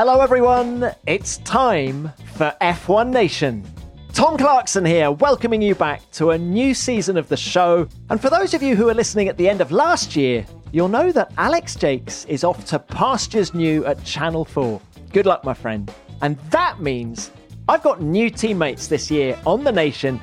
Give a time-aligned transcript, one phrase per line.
[0.00, 0.94] Hello, everyone.
[1.08, 3.64] It's time for F1 Nation.
[4.12, 7.88] Tom Clarkson here, welcoming you back to a new season of the show.
[8.08, 10.86] And for those of you who are listening at the end of last year, you'll
[10.86, 14.80] know that Alex Jakes is off to pastures new at Channel 4.
[15.12, 15.92] Good luck, my friend.
[16.22, 17.32] And that means
[17.68, 20.20] I've got new teammates this year on the nation,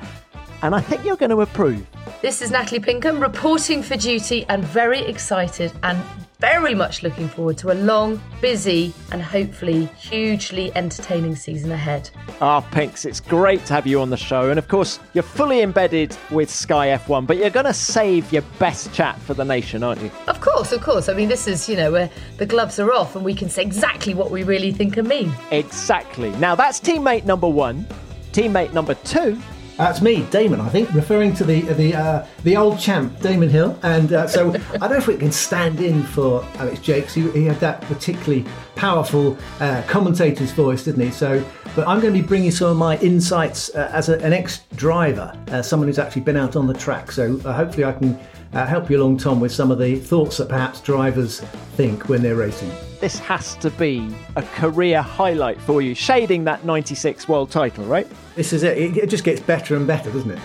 [0.62, 1.86] and I think you're going to approve.
[2.22, 6.02] This is Natalie Pinkham reporting for duty and very excited and
[6.38, 12.10] very much looking forward to a long, busy, and hopefully hugely entertaining season ahead.
[12.40, 14.50] Ah, Pinks, it's great to have you on the show.
[14.50, 18.42] And of course, you're fully embedded with Sky F1, but you're going to save your
[18.58, 20.10] best chat for the nation, aren't you?
[20.28, 21.08] Of course, of course.
[21.08, 23.62] I mean, this is, you know, where the gloves are off and we can say
[23.62, 25.32] exactly what we really think and mean.
[25.50, 26.30] Exactly.
[26.32, 27.86] Now, that's teammate number one.
[28.32, 29.40] Teammate number two
[29.76, 30.60] that's me, Damon.
[30.60, 34.50] I think referring to the the uh, the old champ, Damon Hill, and uh, so
[34.74, 37.14] I don't know if we can stand in for Alex Jakes.
[37.14, 41.10] He, he had that particularly powerful uh, commentator's voice, didn't he?
[41.10, 44.32] So, but I'm going to be bringing some of my insights uh, as a, an
[44.32, 47.12] ex-driver, uh, someone who's actually been out on the track.
[47.12, 48.18] So uh, hopefully I can
[48.52, 51.40] help you along, Tom, with some of the thoughts that perhaps drivers
[51.76, 56.64] think when they're racing this has to be a career highlight for you, shading that
[56.64, 58.06] 96 world title, right?
[58.36, 58.76] This is it.
[58.78, 60.38] It just gets better and better, doesn't it?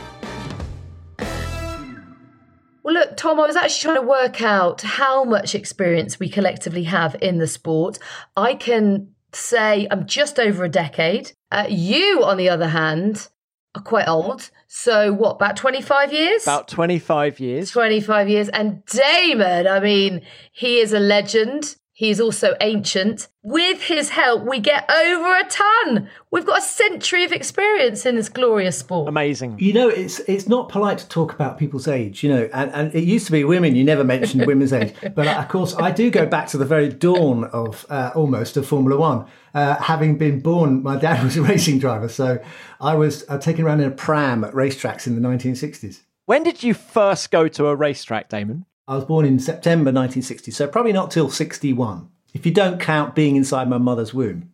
[2.83, 6.83] Well, look, Tom, I was actually trying to work out how much experience we collectively
[6.83, 7.99] have in the sport.
[8.37, 11.33] I can say I'm just over a decade.
[11.51, 13.27] Uh, you, on the other hand,
[13.75, 14.49] are quite old.
[14.67, 16.43] So, what, about 25 years?
[16.43, 17.71] About 25 years.
[17.71, 18.47] 25 years.
[18.49, 20.21] And Damon, I mean,
[20.53, 21.75] he is a legend.
[22.01, 23.27] He is also ancient.
[23.43, 26.09] With his help, we get over a ton.
[26.31, 29.07] We've got a century of experience in this glorious sport.
[29.07, 29.59] Amazing.
[29.59, 32.95] You know, it's it's not polite to talk about people's age, you know, and, and
[32.95, 34.95] it used to be women, you never mentioned women's age.
[35.13, 38.65] But of course, I do go back to the very dawn of uh, almost of
[38.65, 39.27] Formula One.
[39.53, 42.43] Uh, having been born, my dad was a racing driver, so
[42.79, 45.99] I was uh, taken around in a pram at racetracks in the 1960s.
[46.25, 48.65] When did you first go to a racetrack, Damon?
[48.91, 53.15] I was born in September 1960, so probably not till 61, if you don't count
[53.15, 54.51] being inside my mother's womb.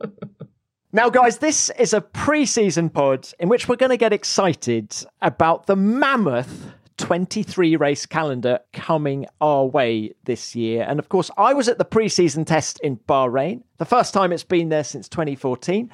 [0.94, 4.96] now, guys, this is a pre season pod in which we're going to get excited
[5.20, 10.86] about the mammoth 23 race calendar coming our way this year.
[10.88, 14.32] And of course, I was at the pre season test in Bahrain, the first time
[14.32, 15.90] it's been there since 2014.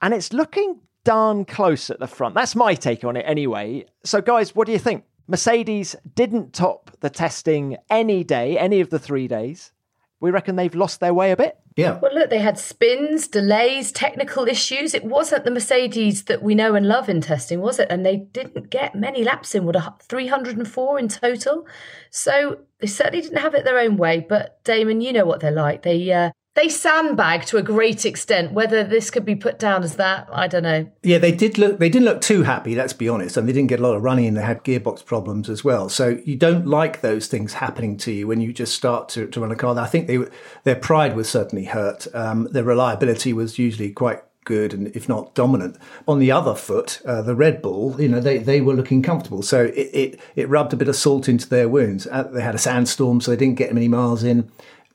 [0.00, 2.34] And it's looking darn close at the front.
[2.34, 3.84] That's my take on it anyway.
[4.04, 5.04] So, guys, what do you think?
[5.26, 9.72] Mercedes didn't top the testing any day, any of the three days.
[10.20, 11.58] We reckon they've lost their way a bit.
[11.76, 11.98] Yeah.
[12.00, 14.94] Well, look, they had spins, delays, technical issues.
[14.94, 17.88] It wasn't the Mercedes that we know and love in testing, was it?
[17.90, 21.66] And they didn't get many laps in, what, 304 in total?
[22.10, 24.24] So they certainly didn't have it their own way.
[24.26, 25.82] But Damon, you know what they're like.
[25.82, 28.52] They uh, they sandbag to a great extent.
[28.52, 30.88] Whether this could be put down as that, I don't know.
[31.02, 31.78] Yeah, they did look.
[31.78, 32.74] They didn't look too happy.
[32.74, 35.48] Let's be honest, and they didn't get a lot of running, they had gearbox problems
[35.50, 35.88] as well.
[35.88, 39.40] So you don't like those things happening to you when you just start to, to
[39.40, 39.78] run a car.
[39.78, 40.18] I think they
[40.62, 42.06] their pride was certainly hurt.
[42.14, 45.76] Um, their reliability was usually quite good and if not dominant.
[46.06, 49.42] On the other foot, uh, the Red Bull, you know, they, they were looking comfortable.
[49.42, 52.06] So it, it, it rubbed a bit of salt into their wounds.
[52.06, 54.50] Uh, they had a sandstorm, so they didn't get many miles in.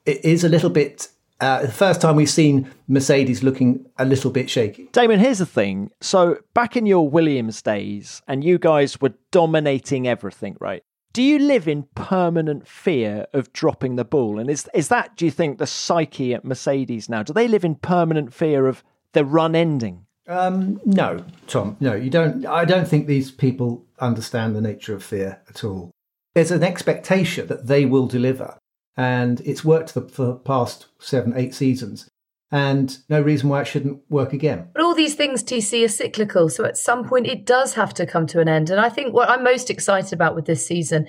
[0.05, 1.09] It is a little bit
[1.41, 4.89] uh, the first time we've seen Mercedes looking a little bit shaky.
[4.91, 5.91] Damon, here's the thing.
[6.01, 10.83] So, back in your Williams days, and you guys were dominating everything, right?
[11.11, 14.37] Do you live in permanent fear of dropping the ball?
[14.37, 17.23] And is, is that, do you think, the psyche at Mercedes now?
[17.23, 20.05] Do they live in permanent fear of the run ending?
[20.27, 21.75] Um, no, Tom.
[21.79, 22.45] No, you don't.
[22.45, 25.89] I don't think these people understand the nature of fear at all.
[26.35, 28.59] There's an expectation that they will deliver
[28.97, 32.09] and it's worked for the past seven, eight seasons.
[32.51, 34.69] And no reason why it shouldn't work again.
[34.73, 36.49] But all these things, TC, are cyclical.
[36.49, 38.71] So at some point, it does have to come to an end.
[38.71, 41.07] And I think what I'm most excited about with this season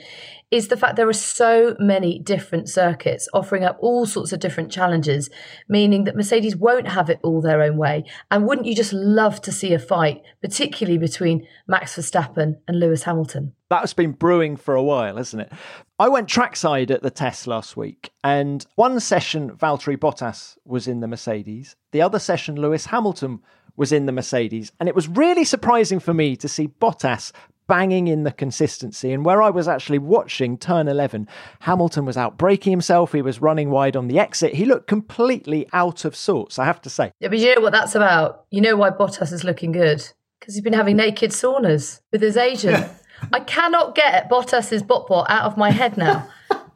[0.50, 4.70] is the fact there are so many different circuits offering up all sorts of different
[4.70, 5.30] challenges,
[5.66, 8.04] meaning that Mercedes won't have it all their own way.
[8.30, 13.04] And wouldn't you just love to see a fight, particularly between Max Verstappen and Lewis
[13.04, 13.54] Hamilton?
[13.70, 15.52] That's been brewing for a while, hasn't it?
[15.99, 20.99] I went trackside at the test last week, and one session Valtteri Bottas was in
[20.99, 23.40] the Mercedes, the other session Lewis Hamilton
[23.76, 27.31] was in the Mercedes, and it was really surprising for me to see Bottas
[27.69, 29.12] banging in the consistency.
[29.12, 31.28] And where I was actually watching turn 11,
[31.61, 33.12] Hamilton was out braking himself.
[33.12, 34.55] He was running wide on the exit.
[34.55, 37.12] He looked completely out of sorts, I have to say.
[37.20, 38.46] Yeah, but you know what that's about?
[38.50, 40.05] You know why Bottas is looking good?
[40.40, 42.90] Because he's been having naked saunas with his agent.
[43.32, 46.28] I cannot get Bottas's bot out of my head now.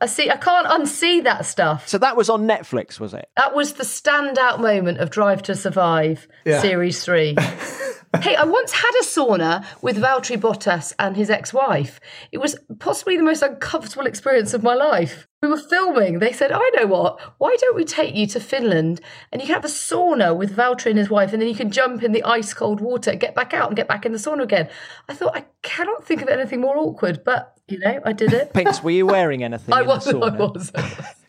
[0.04, 0.28] I see.
[0.28, 1.88] I can't unsee that stuff.
[1.88, 3.30] So that was on Netflix, was it?
[3.38, 6.60] That was the standout moment of Drive to Survive Yeah.
[6.60, 7.34] Series Three.
[8.20, 12.00] hey, I once had a sauna with Valtteri Bottas and his ex-wife.
[12.32, 15.26] It was possibly the most uncomfortable experience of my life.
[15.40, 16.18] We were filming.
[16.18, 17.18] They said, "I know what.
[17.38, 19.00] Why don't we take you to Finland
[19.32, 21.70] and you can have a sauna with Valtteri and his wife, and then you can
[21.70, 24.42] jump in the ice cold water, get back out, and get back in the sauna
[24.42, 24.68] again."
[25.08, 28.52] I thought I cannot think of anything more awkward, but you know, I did it.
[28.52, 30.06] Pinks, were you wearing anything I was.
[30.08, 30.72] I was.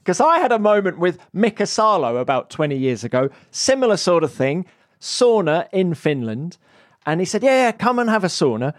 [0.06, 4.32] Because I had a moment with Mika Salo about 20 years ago, similar sort of
[4.32, 4.68] thing,
[5.02, 6.60] sauna in Finland.
[7.08, 8.76] And he said, Yeah, yeah, come and have a sauna.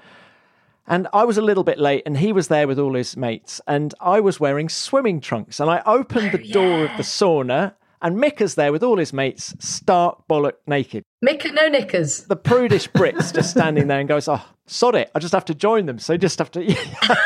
[0.86, 3.60] And I was a little bit late, and he was there with all his mates.
[3.66, 5.58] And I was wearing swimming trunks.
[5.58, 9.12] And I opened the oh, door of the sauna, and Mika's there with all his
[9.12, 11.02] mates, stark bollock naked.
[11.22, 12.22] Mika, no knickers.
[12.24, 15.10] The prudish Brits just standing there and goes, Oh, sod it.
[15.12, 15.98] I just have to join them.
[15.98, 16.62] So you just have to.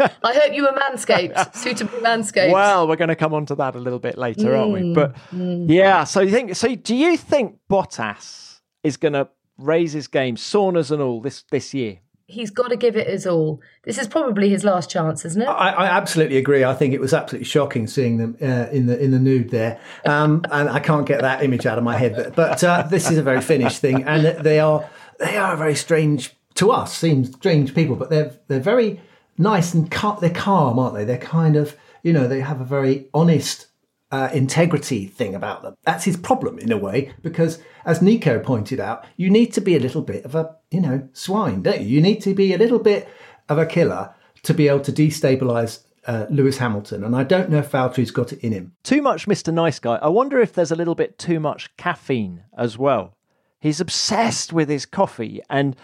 [0.00, 2.52] I hope you were manscaped, suitably manscaped.
[2.52, 4.94] Well, we're going to come on to that a little bit later, aren't we?
[4.94, 6.74] But yeah, so you think so?
[6.74, 9.28] Do you think Bottas is going to
[9.58, 11.98] raise his game, saunas and all, this this year?
[12.30, 13.62] He's got to give it his all.
[13.84, 15.46] This is probably his last chance, isn't it?
[15.46, 16.62] I, I absolutely agree.
[16.62, 19.80] I think it was absolutely shocking seeing them uh, in the in the nude there,
[20.04, 22.14] um, and I can't get that image out of my head.
[22.14, 24.88] But, but uh, this is a very Finnish thing, and they are
[25.18, 26.94] they are very strange to us.
[26.94, 29.00] Seem strange people, but they're they're very
[29.38, 31.04] nice and cal- they're calm, aren't they?
[31.04, 33.68] They're kind of you know they have a very honest
[34.10, 35.74] uh, integrity thing about them.
[35.84, 39.76] That's his problem in a way, because as Nico pointed out, you need to be
[39.76, 41.86] a little bit of a, you know, swine, don't you?
[41.86, 43.08] You need to be a little bit
[43.48, 44.14] of a killer
[44.44, 47.04] to be able to destabilise uh, Lewis Hamilton.
[47.04, 48.72] And I don't know if Valtteri's got it in him.
[48.82, 49.52] Too much Mr.
[49.52, 49.96] Nice Guy.
[49.96, 53.14] I wonder if there's a little bit too much caffeine as well.
[53.60, 55.42] He's obsessed with his coffee.
[55.50, 55.76] And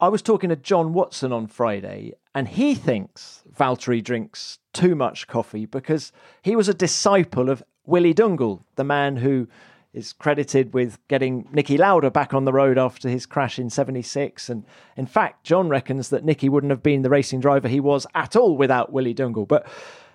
[0.00, 5.26] I was talking to John Watson on Friday, and he thinks Valtteri drinks too much
[5.26, 6.12] coffee because
[6.42, 9.48] he was a disciple of Willi Dungl, the man who
[9.92, 14.48] is credited with getting Niki Lauda back on the road after his crash in 76.
[14.48, 14.64] And
[14.96, 18.34] in fact, John reckons that Nicky wouldn't have been the racing driver he was at
[18.34, 19.46] all without Willi Dungl.
[19.46, 19.66] But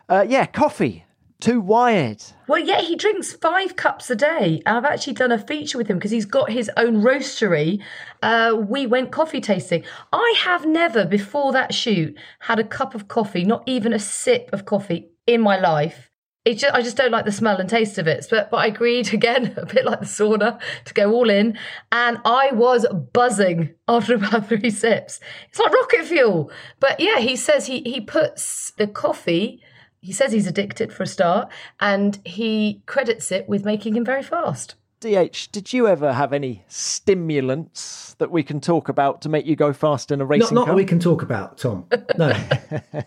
[0.10, 1.06] uh, yeah, coffee,
[1.40, 2.24] too wired.
[2.48, 4.62] Well, yeah, he drinks five cups a day.
[4.66, 7.82] I've actually done a feature with him because he's got his own roastery.
[8.24, 9.84] Uh, we went coffee tasting.
[10.12, 14.50] I have never, before that shoot, had a cup of coffee, not even a sip
[14.52, 16.10] of coffee in my life.
[16.48, 18.26] Just, I just don't like the smell and taste of it.
[18.30, 21.58] But, but I agreed again, a bit like the sauna, to go all in.
[21.92, 25.20] And I was buzzing after about three sips.
[25.50, 26.52] It's like rocket fuel.
[26.80, 29.62] But yeah, he says he, he puts the coffee
[30.08, 31.52] he says he's addicted for a start,
[31.82, 34.76] and he credits it with making him very fast.
[35.00, 39.56] DH, did you ever have any stimulants that we can talk about to make you
[39.56, 40.74] go fast in a Not, racing not car?
[40.74, 41.86] that we can talk about, Tom.
[42.18, 42.30] No.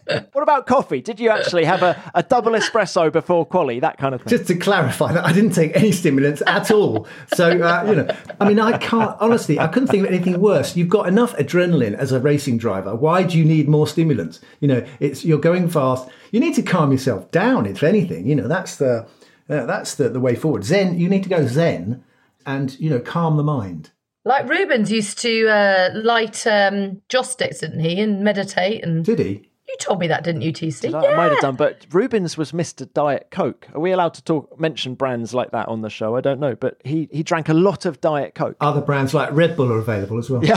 [0.32, 1.00] What about coffee?
[1.00, 4.30] Did you actually have a, a double espresso before quali, that kind of thing?
[4.30, 7.08] Just to clarify that I didn't take any stimulants at all.
[7.34, 10.76] So, uh, you know, I mean, I can't, honestly, I couldn't think of anything worse.
[10.76, 12.94] You've got enough adrenaline as a racing driver.
[12.94, 14.40] Why do you need more stimulants?
[14.60, 16.08] You know, it's, you're going fast.
[16.30, 18.26] You need to calm yourself down, if anything.
[18.26, 19.06] You know, that's the,
[19.50, 20.64] uh, that's the, the way forward.
[20.64, 22.04] Zen, you need to go zen
[22.46, 23.90] and, you know, calm the mind.
[24.24, 28.84] Like Rubens used to uh, light um, joss sticks, didn't he, and meditate.
[28.84, 29.50] And Did he?
[29.70, 30.90] you told me that, didn't you, TC?
[30.90, 30.98] Yeah.
[30.98, 32.92] I might have done, but Rubens was Mr.
[32.92, 33.68] Diet Coke.
[33.72, 36.16] Are we allowed to talk mention brands like that on the show?
[36.16, 38.56] I don't know, but he, he drank a lot of Diet Coke.
[38.60, 40.44] Other brands like Red Bull are available as well.
[40.44, 40.56] Yeah.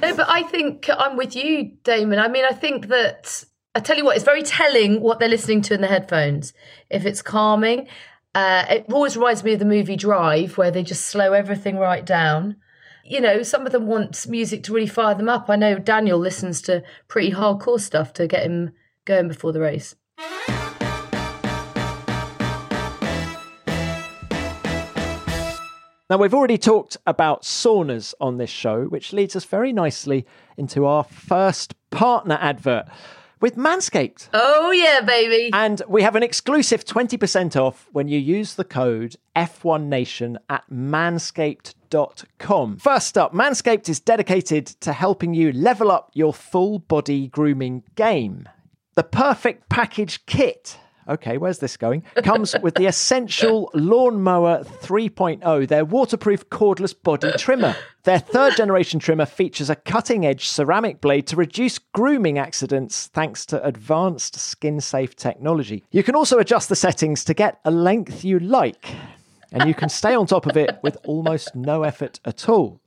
[0.00, 2.18] No, but I think I'm with you, Damon.
[2.18, 5.62] I mean, I think that I tell you what, it's very telling what they're listening
[5.62, 6.52] to in the headphones.
[6.90, 7.86] If it's calming,
[8.34, 12.04] uh, it always reminds me of the movie Drive, where they just slow everything right
[12.04, 12.56] down.
[13.04, 15.48] You know, some of them want music to really fire them up.
[15.48, 18.72] I know Daniel listens to pretty hardcore stuff to get him
[19.04, 19.94] going before the race.
[26.10, 30.86] Now, we've already talked about saunas on this show, which leads us very nicely into
[30.86, 32.86] our first partner advert.
[33.40, 34.28] With Manscaped.
[34.32, 35.50] Oh, yeah, baby.
[35.52, 42.76] And we have an exclusive 20% off when you use the code F1Nation at manscaped.com.
[42.78, 48.48] First up, Manscaped is dedicated to helping you level up your full body grooming game.
[48.94, 50.78] The perfect package kit
[51.10, 52.02] okay, where's this going?
[52.22, 57.76] Comes with the essential Lawnmower 3.0, their waterproof cordless body trimmer.
[58.04, 63.44] Their third generation trimmer features a cutting edge ceramic blade to reduce grooming accidents thanks
[63.46, 65.84] to advanced skin safe technology.
[65.90, 68.86] You can also adjust the settings to get a length you like,
[69.52, 72.80] and you can stay on top of it with almost no effort at all.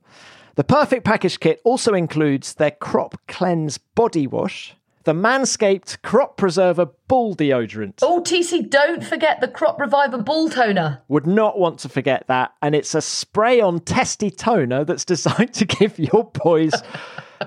[0.56, 6.86] The perfect package kit also includes their Crop Cleanse body wash, the Manscaped Crop Preserver
[7.08, 7.98] Ball Deodorant.
[8.02, 11.02] Oh, TC, don't forget the Crop Reviver Ball Toner.
[11.08, 12.52] Would not want to forget that.
[12.62, 16.72] And it's a spray on testy toner that's designed to give your boys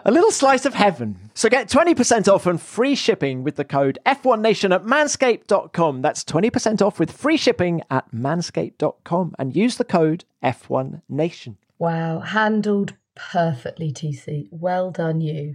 [0.05, 1.17] a little slice of heaven.
[1.33, 6.01] So get 20% off and free shipping with the code F1Nation at manscaped.com.
[6.01, 11.55] That's 20% off with free shipping at manscaped.com and use the code F1Nation.
[11.79, 14.47] Wow, handled perfectly, TC.
[14.51, 15.53] Well done, you.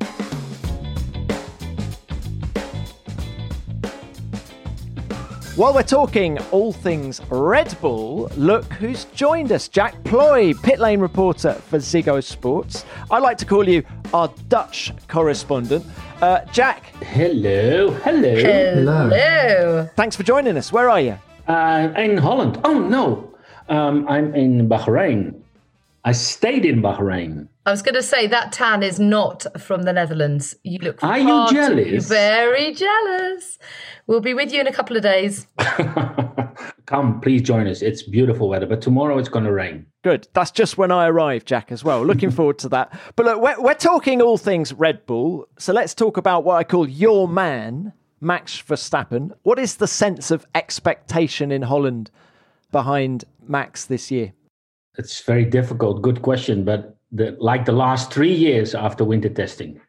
[5.62, 9.68] While we're talking all things Red Bull, look who's joined us.
[9.68, 12.84] Jack Plooij, pit lane reporter for Ziggo Sports.
[13.12, 15.86] I like to call you our Dutch correspondent.
[16.20, 16.86] Uh, Jack.
[17.04, 18.34] Hello, hello.
[18.34, 19.88] Hello.
[19.94, 20.72] Thanks for joining us.
[20.72, 21.16] Where are you?
[21.46, 22.60] Uh, in Holland.
[22.64, 23.32] Oh, no.
[23.68, 25.42] Um, I'm in Bahrain.
[26.04, 27.46] I stayed in Bahrain.
[27.64, 30.56] I was going to say that tan is not from the Netherlands.
[30.64, 31.04] You look.
[31.04, 32.08] Are you jealous?
[32.08, 33.60] Very jealous.
[34.06, 35.46] We'll be with you in a couple of days.
[36.86, 37.82] Come, please join us.
[37.82, 39.86] It's beautiful weather, but tomorrow it's going to rain.
[40.02, 40.28] Good.
[40.32, 42.04] That's just when I arrive, Jack, as well.
[42.04, 42.98] Looking forward to that.
[43.14, 45.48] But look, we're, we're talking all things Red Bull.
[45.58, 49.30] So let's talk about what I call your man, Max Verstappen.
[49.42, 52.10] What is the sense of expectation in Holland
[52.72, 54.32] behind Max this year?
[54.98, 56.02] It's very difficult.
[56.02, 56.64] Good question.
[56.64, 59.80] But the, like the last three years after winter testing,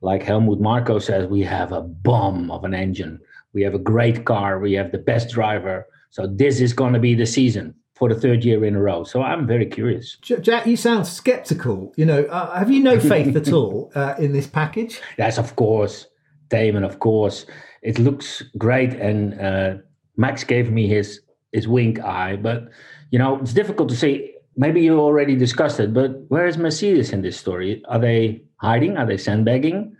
[0.00, 3.20] like Helmut Marko says, we have a bomb of an engine.
[3.54, 4.58] We have a great car.
[4.58, 5.86] We have the best driver.
[6.10, 9.02] So this is going to be the season for the third year in a row.
[9.02, 10.16] So I'm very curious.
[10.22, 11.92] Jack, you sound skeptical.
[11.96, 15.00] You know, uh, have you no faith at all uh, in this package?
[15.18, 16.06] Yes, of course,
[16.48, 16.84] Damon.
[16.84, 17.44] Of course,
[17.82, 19.74] it looks great, and uh,
[20.16, 21.20] Max gave me his
[21.52, 22.36] his wink eye.
[22.36, 22.68] But
[23.10, 24.34] you know, it's difficult to say.
[24.60, 27.80] Maybe you already discussed it, but where is Mercedes in this story?
[27.88, 28.96] Are they hiding?
[28.96, 29.94] Are they sandbagging?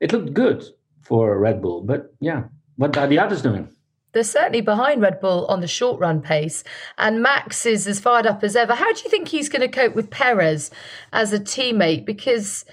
[0.00, 0.62] It looked good
[1.02, 2.44] for Red Bull, but yeah,
[2.76, 3.68] what are the others doing?
[4.12, 6.62] They're certainly behind Red Bull on the short run pace,
[6.96, 8.74] and Max is as fired up as ever.
[8.74, 10.70] How do you think he's going to cope with Perez
[11.12, 12.04] as a teammate?
[12.04, 12.64] Because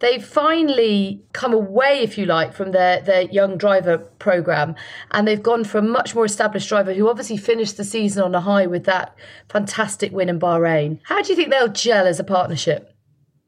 [0.00, 4.74] they've finally come away, if you like, from their, their young driver program,
[5.12, 8.34] and they've gone for a much more established driver who obviously finished the season on
[8.34, 9.14] a high with that
[9.48, 10.98] fantastic win in Bahrain.
[11.04, 12.92] How do you think they'll gel as a partnership?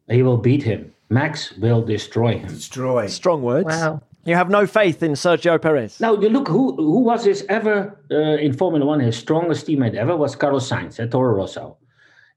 [0.08, 0.94] He will beat him.
[1.08, 2.46] Max will destroy him.
[2.46, 3.08] Destroy.
[3.08, 3.66] Strong words.
[3.66, 4.02] Wow.
[4.24, 5.98] You have no faith in Sergio Perez.
[6.00, 9.00] Now you look who who was his ever uh, in Formula One.
[9.00, 11.78] His strongest teammate ever was Carlos Sainz at Toro Rosso,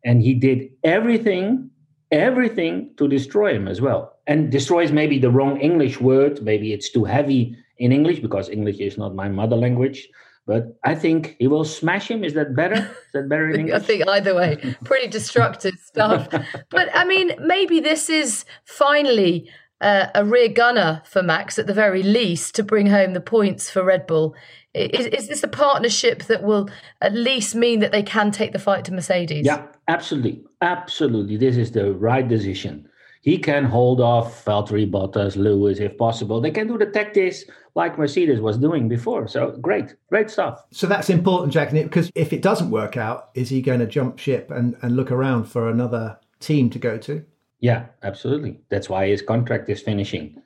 [0.06, 1.70] and he did everything,
[2.12, 4.13] everything to destroy him as well.
[4.28, 6.42] And destroy is maybe the wrong English word.
[6.42, 10.08] Maybe it's too heavy in English because English is not my mother language.
[10.46, 12.24] But I think he will smash him.
[12.24, 12.75] Is that better?
[12.75, 13.75] Is that better in English?
[13.75, 16.28] I think either way, pretty destructive stuff.
[16.70, 19.50] But I mean, maybe this is finally
[19.84, 23.70] uh, a rear gunner for Max at the very least to bring home the points
[23.70, 24.36] for Red Bull.
[24.74, 26.70] Is, is this a partnership that will
[27.02, 29.46] at least mean that they can take the fight to Mercedes?
[29.46, 30.44] Yeah, absolutely.
[30.62, 31.38] Absolutely.
[31.38, 32.90] This is the right decision.
[33.22, 36.42] He can hold off Valtteri Bottas, Lewis, if possible.
[36.42, 39.28] They can do the tactics like Mercedes was doing before.
[39.28, 40.63] So great, great stuff.
[40.72, 44.20] So that's important, Jack, because if it doesn't work out, is he going to jump
[44.20, 47.24] ship and, and look around for another team to go to?
[47.63, 48.60] Yeah, absolutely.
[48.67, 50.41] That's why his contract is finishing.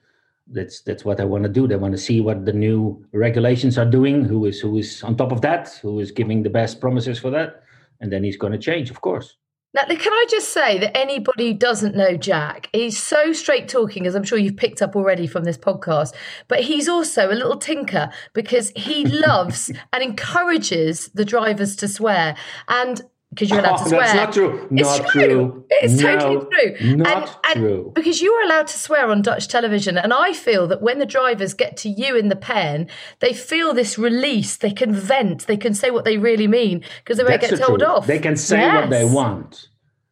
[0.46, 1.68] That's that's what I want to do.
[1.68, 4.24] They want to see what the new regulations are doing.
[4.24, 5.80] Who is who is on top of that?
[5.82, 7.64] Who is giving the best promises for that?
[8.00, 9.36] And then he's going to change, of course.
[9.74, 14.06] Now, can I just say that anybody who doesn't know Jack, he's so straight talking,
[14.06, 16.14] as I'm sure you've picked up already from this podcast,
[16.48, 22.38] but he's also a little tinker because he loves and encourages the drivers to swear.
[22.68, 23.02] And
[23.38, 24.02] because you're allowed Oh, to swear.
[24.02, 24.68] that's not true.
[24.72, 25.28] It's Not true.
[25.28, 25.66] true.
[25.70, 26.96] It's No, totally true.
[26.98, 27.84] not and, true.
[27.86, 30.98] And because you are allowed to swear on Dutch television, and I feel that when
[30.98, 32.88] the drivers get to you in the pen,
[33.20, 34.58] they feel this release.
[34.58, 35.46] They can vent.
[35.46, 37.92] They can say what they really mean because they won't That's get told truth.
[37.92, 38.08] off.
[38.08, 39.14] They can say what they Yes.
[39.14, 39.70] want.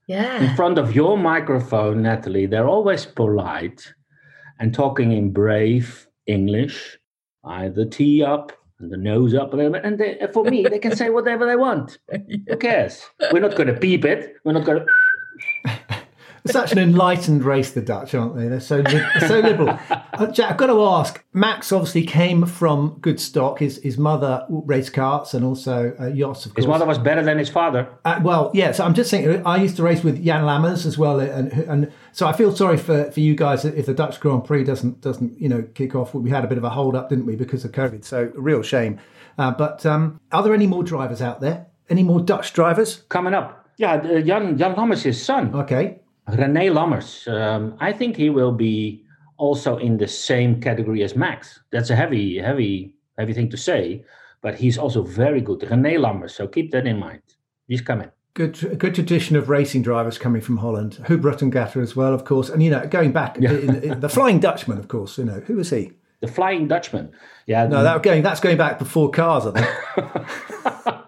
[0.07, 3.93] In front of your microphone, Natalie, they're always polite
[4.59, 6.99] and talking in brave English,
[7.43, 9.85] either tee up and the nose up a little bit.
[9.85, 11.97] And they, for me, they can say whatever they want.
[12.47, 13.05] Who cares?
[13.31, 14.35] We're not going to peep it.
[14.43, 14.85] We're not going to.
[16.47, 18.47] Such an enlightened race, the Dutch, aren't they?
[18.47, 19.79] They're so li- so liberal.
[20.15, 21.21] Uh, Jack, I've got to ask.
[21.33, 23.59] Max obviously came from good stock.
[23.59, 26.45] His his mother raced karts and also uh, yachts.
[26.45, 26.63] Of course.
[26.63, 27.89] His mother was better than his father.
[28.05, 28.71] Uh, well, yeah.
[28.71, 29.45] So I'm just thinking.
[29.45, 32.77] I used to race with Jan Lammers as well, and and so I feel sorry
[32.77, 36.13] for, for you guys if the Dutch Grand Prix doesn't doesn't you know kick off.
[36.13, 38.05] We had a bit of a hold up, didn't we, because of COVID?
[38.05, 38.97] So real shame.
[39.37, 41.67] Uh, but um, are there any more drivers out there?
[41.89, 43.03] Any more Dutch drivers?
[43.09, 45.53] Coming up, yeah, uh, Jan Jan Lammers, his son.
[45.53, 45.99] Okay.
[46.29, 47.27] René Lammers.
[47.31, 49.03] Um, I think he will be
[49.37, 51.59] also in the same category as Max.
[51.71, 54.03] That's a heavy, heavy, heavy thing to say,
[54.41, 55.59] but he's also very good.
[55.61, 56.31] René Lammers.
[56.31, 57.21] So keep that in mind.
[57.67, 58.09] He's coming.
[58.33, 60.99] Good, good tradition of racing drivers coming from Holland.
[61.07, 63.51] Huub Gatter as well, of course, and you know, going back, Yeah.
[63.51, 65.17] in, in, the Flying Dutchman, of course.
[65.17, 65.93] You know, who was he?
[66.19, 67.11] The Flying Dutchman.
[67.45, 67.65] Yeah.
[67.67, 70.27] No, that going that's going back before cars, I think.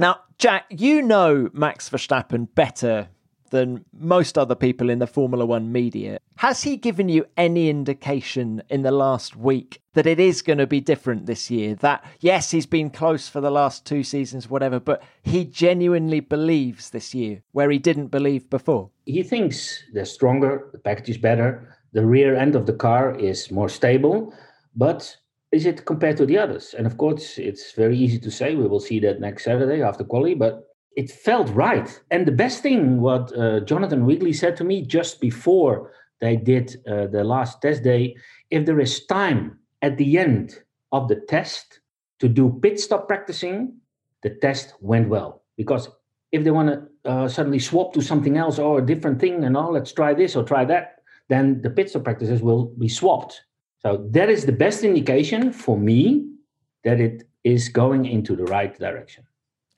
[0.00, 3.08] Now, Jack, you know Max Verstappen better
[3.50, 6.18] than most other people in the Formula One media.
[6.36, 10.66] Has he given you any indication in the last week that it is going to
[10.66, 11.74] be different this year?
[11.74, 16.90] That, yes, he's been close for the last two seasons, whatever, but he genuinely believes
[16.90, 18.90] this year where he didn't believe before?
[19.10, 23.50] he thinks they're stronger, the package is better, the rear end of the car is
[23.50, 24.32] more stable,
[24.76, 25.16] but
[25.52, 26.74] is it compared to the others?
[26.78, 28.54] And of course, it's very easy to say.
[28.54, 32.00] We will see that next Saturday after quali, but it felt right.
[32.10, 36.76] And the best thing, what uh, Jonathan Wheatley said to me just before they did
[36.86, 38.16] uh, the last test day,
[38.50, 40.58] if there is time at the end
[40.92, 41.80] of the test
[42.18, 43.74] to do pit stop practicing,
[44.22, 45.42] the test went well.
[45.56, 45.88] Because
[46.32, 49.56] if they want to uh, suddenly swap to something else or a different thing and
[49.56, 50.96] oh let's try this or try that
[51.28, 53.42] then the pit stop practices will be swapped
[53.78, 56.26] so that is the best indication for me
[56.84, 59.24] that it is going into the right direction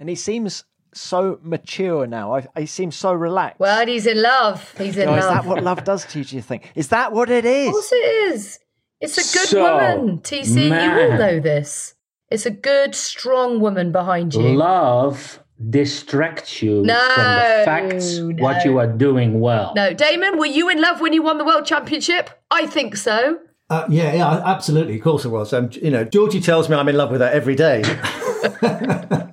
[0.00, 2.34] And he seems so mature now.
[2.34, 3.60] I, he seems so relaxed.
[3.60, 4.74] Well, he's in love.
[4.78, 6.70] He's in Oh, is that what love does to you, do you think?
[6.74, 7.68] Is that what it is?
[7.68, 7.96] Of course it
[8.34, 8.58] is.
[9.00, 10.64] It's a good So, woman, TC.
[10.66, 11.94] You all know this.
[12.30, 14.42] It's a good, strong woman behind you.
[14.54, 15.38] love
[15.70, 20.68] distracts you No, from the facts what you are doing well No, Damon, were you
[20.68, 22.30] in love when you won the world championship?
[22.50, 23.38] I think so.
[23.70, 24.96] Uh, yeah, yeah, absolutely.
[24.96, 25.52] Of course, it was.
[25.52, 27.82] Um, you know, Georgie tells me I'm in love with her every day.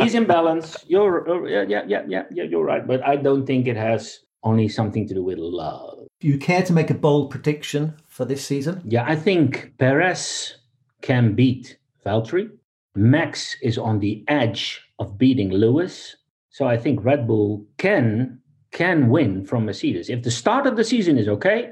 [0.04, 3.46] he's in balance you're uh, yeah, yeah yeah yeah yeah you're right but i don't
[3.46, 6.94] think it has only something to do with love Do you care to make a
[6.94, 8.82] bold prediction for this season?
[8.84, 10.54] Yeah, I think Perez
[11.00, 12.50] can beat Valtteri.
[12.94, 16.16] Max is on the edge of beating Lewis.
[16.50, 18.38] So I think Red Bull can
[18.70, 20.10] can win from Mercedes.
[20.10, 21.70] If the start of the season is okay,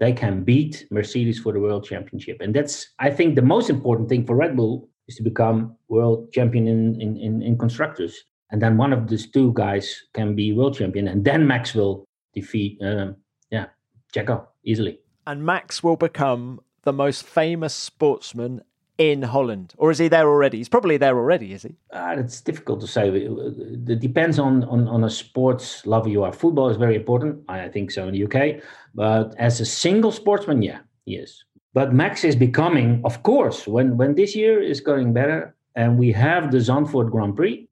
[0.00, 2.40] they can beat Mercedes for the world championship.
[2.40, 6.32] And that's I think the most important thing for Red Bull is to become world
[6.32, 8.24] champion in in, in, in constructors.
[8.50, 12.04] And then one of these two guys can be world champion, and then Max will
[12.34, 13.16] defeat um,
[13.50, 13.66] yeah,
[14.14, 14.98] Checo easily.
[15.26, 18.60] and Max will become the most famous sportsman
[18.98, 19.72] in Holland.
[19.78, 20.58] Or is he there already?
[20.58, 21.76] He's probably there already, is he?
[21.92, 23.08] Uh, it's difficult to say.
[23.08, 26.32] It depends on, on, on a sports lover you are.
[26.32, 27.42] Football is very important.
[27.48, 28.62] I think so in the UK.
[28.94, 31.44] But as a single sportsman, yeah, he is.
[31.74, 36.12] But Max is becoming, of course, when, when this year is going better and we
[36.12, 37.66] have the Zandvoort Grand Prix,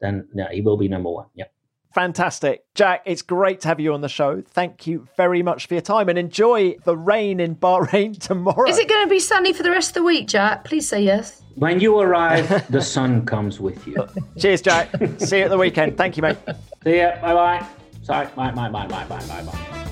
[0.00, 1.26] then yeah, he will be number one.
[1.34, 1.46] Yeah.
[1.94, 2.66] Fantastic.
[2.74, 4.42] Jack, it's great to have you on the show.
[4.42, 8.68] Thank you very much for your time and enjoy the rain in Bahrain tomorrow.
[8.68, 10.64] Is it going to be sunny for the rest of the week, Jack?
[10.64, 11.40] Please say yes.
[11.54, 14.06] When you arrive, the sun comes with you.
[14.38, 14.90] Cheers, Jack.
[15.16, 15.96] See you at the weekend.
[15.96, 16.36] Thank you, mate.
[16.84, 17.18] See ya.
[17.22, 17.66] Bye bye.
[18.02, 18.28] Sorry.
[18.36, 19.85] Bye bye bye bye bye bye bye.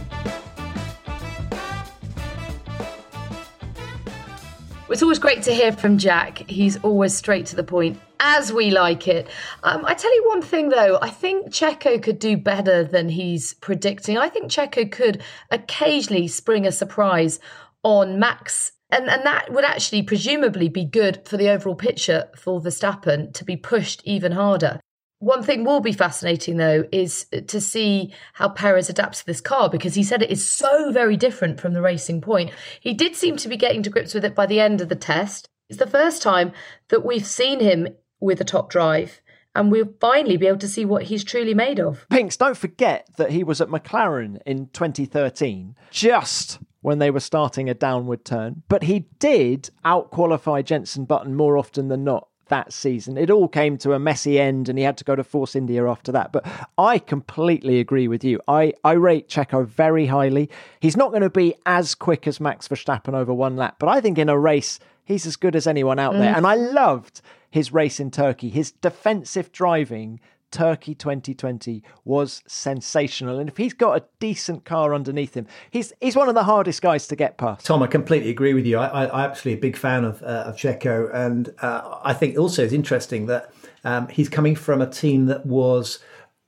[4.90, 6.48] It's always great to hear from Jack.
[6.48, 9.26] He's always straight to the point, as we like it.
[9.62, 13.54] Um, I tell you one thing though, I think Checo could do better than he's
[13.54, 14.18] predicting.
[14.18, 17.40] I think Checo could occasionally spring a surprise
[17.82, 18.72] on Max.
[18.90, 23.44] And, and that would actually presumably be good for the overall picture for Verstappen to
[23.44, 24.80] be pushed even harder.
[25.24, 29.70] One thing will be fascinating, though, is to see how Perez adapts to this car
[29.70, 32.50] because he said it is so very different from the racing point.
[32.78, 34.94] He did seem to be getting to grips with it by the end of the
[34.94, 35.48] test.
[35.70, 36.52] It's the first time
[36.88, 37.88] that we've seen him
[38.20, 39.22] with a top drive,
[39.54, 42.06] and we'll finally be able to see what he's truly made of.
[42.10, 47.70] Pinks, don't forget that he was at McLaren in 2013, just when they were starting
[47.70, 48.62] a downward turn.
[48.68, 53.16] But he did outqualify Jenson Button more often than not that season.
[53.16, 55.88] It all came to a messy end and he had to go to Force India
[55.88, 56.32] after that.
[56.32, 56.46] But
[56.78, 58.40] I completely agree with you.
[58.48, 60.50] I, I rate Checo very highly.
[60.80, 64.00] He's not going to be as quick as Max Verstappen over one lap, but I
[64.00, 66.18] think in a race, he's as good as anyone out mm.
[66.18, 66.34] there.
[66.34, 70.20] And I loved his race in Turkey, his defensive driving
[70.54, 73.40] Turkey 2020 was sensational.
[73.40, 76.80] And if he's got a decent car underneath him, he's he's one of the hardest
[76.80, 77.66] guys to get past.
[77.66, 78.78] Tom, I completely agree with you.
[78.78, 81.12] I, I, am actually a big fan of, uh, of Checo.
[81.12, 85.44] And uh, I think also it's interesting that um, he's coming from a team that
[85.44, 85.98] was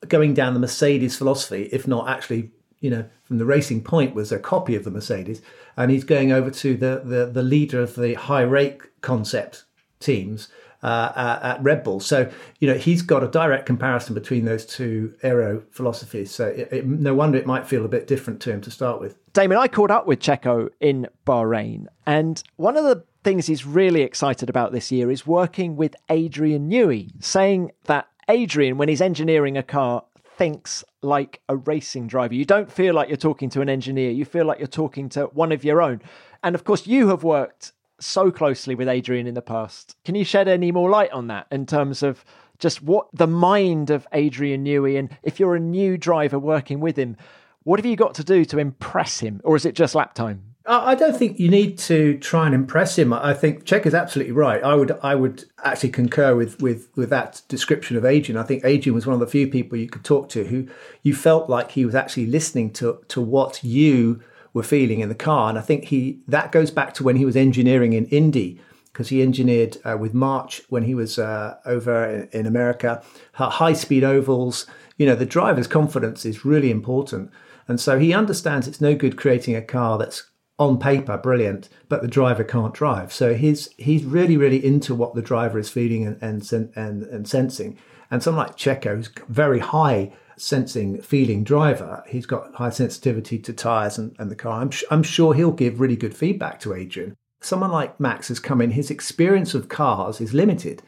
[0.06, 4.30] going down the Mercedes philosophy, if not actually, you know, from the racing point was
[4.30, 5.42] a copy of the Mercedes.
[5.76, 9.64] And he's going over to the, the, the leader of the high rake concept
[9.98, 10.48] teams
[10.86, 12.00] uh, at Red Bull.
[12.00, 16.30] So, you know, he's got a direct comparison between those two aero philosophies.
[16.30, 19.00] So, it, it, no wonder it might feel a bit different to him to start
[19.00, 19.16] with.
[19.32, 24.02] Damon, I caught up with Checo in Bahrain, and one of the things he's really
[24.02, 29.56] excited about this year is working with Adrian Newey, saying that Adrian, when he's engineering
[29.56, 30.04] a car,
[30.36, 32.34] thinks like a racing driver.
[32.34, 35.24] You don't feel like you're talking to an engineer, you feel like you're talking to
[35.26, 36.02] one of your own.
[36.42, 39.96] And of course, you have worked so closely with Adrian in the past.
[40.04, 42.24] Can you shed any more light on that in terms of
[42.58, 46.98] just what the mind of Adrian Newey and if you're a new driver working with
[46.98, 47.16] him,
[47.64, 50.54] what have you got to do to impress him, or is it just lap time?
[50.68, 53.12] I don't think you need to try and impress him.
[53.12, 54.62] I think Check is absolutely right.
[54.62, 58.36] I would I would actually concur with, with, with that description of Adrian.
[58.36, 60.66] I think Adrian was one of the few people you could talk to who
[61.02, 64.22] you felt like he was actually listening to to what you
[64.56, 65.50] were feeling in the car.
[65.50, 69.10] And I think he that goes back to when he was engineering in Indy because
[69.10, 73.02] he engineered uh, with March when he was uh, over in, America.
[73.34, 74.66] High speed ovals.
[74.96, 77.30] You know, the driver's confidence is really important.
[77.68, 82.00] And so he understands it's no good creating a car that's on paper brilliant, but
[82.00, 83.12] the driver can't drive.
[83.12, 87.28] So he's he's really really into what the driver is feeling and and and, and
[87.28, 87.76] sensing.
[88.10, 92.04] And someone like Checo, who's very high sensing, feeling driver.
[92.06, 94.60] He's got high sensitivity to tyres and, and the car.
[94.60, 97.14] I'm, I'm sure he'll give really good feedback to Adrian.
[97.40, 100.82] Someone like Max has come in, his experience of cars is limited.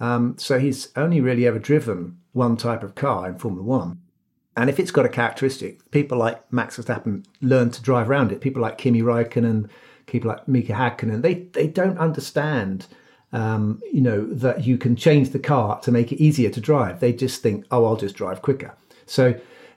[0.00, 4.00] Um, so he's only really ever driven one type of car in Formula One.
[4.56, 8.40] And if it's got a characteristic, people like Max Verstappen learn to drive around it.
[8.40, 9.70] People like Kimi Raikkonen, and
[10.06, 12.86] people like Mika Hakkinen, they, they don't understand
[13.32, 17.00] um, you know, that you can change the car to make it easier to drive.
[17.00, 18.76] They just think, oh, I'll just drive quicker.
[19.10, 19.34] So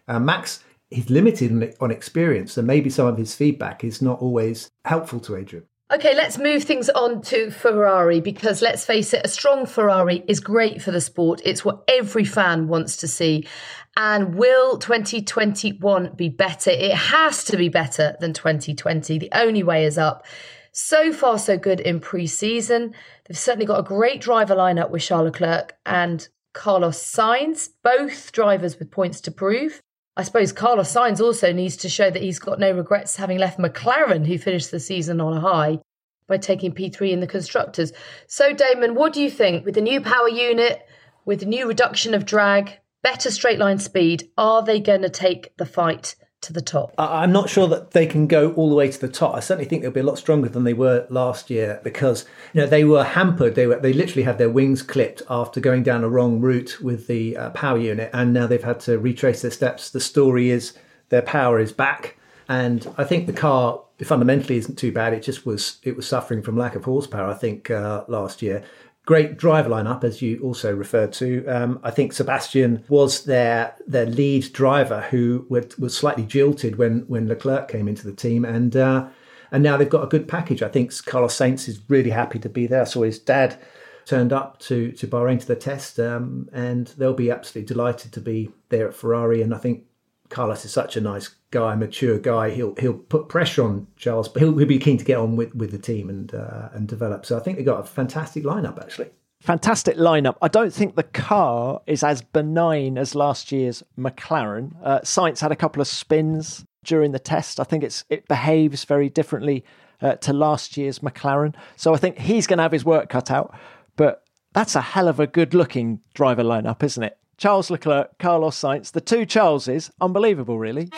[0.08, 4.70] uh, Max, is limited on experience, and maybe some of his feedback is not always
[4.86, 5.66] helpful to Adrian.
[5.92, 10.40] Okay, let's move things on to Ferrari because let's face it, a strong Ferrari is
[10.40, 11.42] great for the sport.
[11.46, 13.48] It's what every fan wants to see.
[13.96, 16.72] And will 2021 be better?
[16.72, 19.20] It has to be better than 2020.
[19.20, 20.26] The only way is up.
[20.72, 22.96] So far, so good in pre season.
[23.28, 28.80] They've certainly got a great driver lineup with Charles Leclerc and Carlos Sainz, both drivers
[28.80, 29.82] with points to prove.
[30.16, 33.60] I suppose Carlos Sainz also needs to show that he's got no regrets having left
[33.60, 35.80] McLaren, who finished the season on a high
[36.28, 37.92] by taking P3 in the constructors.
[38.28, 40.86] So, Damon, what do you think with the new power unit,
[41.26, 44.30] with the new reduction of drag, better straight line speed?
[44.38, 46.94] Are they going to take the fight to the top?
[46.98, 49.36] I'm not sure that they can go all the way to the top.
[49.36, 52.62] I certainly think they'll be a lot stronger than they were last year because you
[52.62, 53.56] know they were hampered.
[53.56, 57.08] They were they literally had their wings clipped after going down a wrong route with
[57.08, 59.90] the uh, power unit, and now they've had to retrace their steps.
[59.90, 60.74] The story is
[61.10, 65.14] their power is back, and I think the car fundamentally isn't too bad.
[65.14, 67.30] It just was it was suffering from lack of horsepower.
[67.30, 68.64] I think uh, last year
[69.06, 71.46] great driver lineup, as you also referred to.
[71.48, 77.28] Um, I think Sebastian was their their lead driver, who was slightly jilted when when
[77.28, 79.08] Leclerc came into the team, and uh,
[79.52, 80.64] and now they've got a good package.
[80.64, 82.82] I think Carlos Sainz is really happy to be there.
[82.82, 83.60] I saw his dad
[84.06, 88.22] turned up to to Bahrain to the test, um, and they'll be absolutely delighted to
[88.22, 89.42] be there at Ferrari.
[89.42, 89.84] And I think
[90.30, 92.50] Carlos is such a nice guy, mature guy.
[92.50, 95.56] He'll he'll put pressure on Charles, but he'll, he'll be keen to get on with,
[95.56, 97.26] with the team and uh, and develop.
[97.26, 99.12] So I think they've got a fantastic lineup actually.
[99.40, 100.36] Fantastic lineup.
[100.42, 104.72] I don't think the car is as benign as last year's McLaren.
[104.82, 107.60] Uh, Sainz had a couple of spins during the test.
[107.60, 109.64] I think it's it behaves very differently
[110.02, 111.56] uh, to last year's McLaren.
[111.76, 113.56] So I think he's going to have his work cut out.
[113.96, 117.18] But that's a hell of a good looking driver lineup, isn't it?
[117.38, 119.92] Charles Leclerc, Carlos Sainz, the two Charleses.
[120.00, 120.90] Unbelievable, really.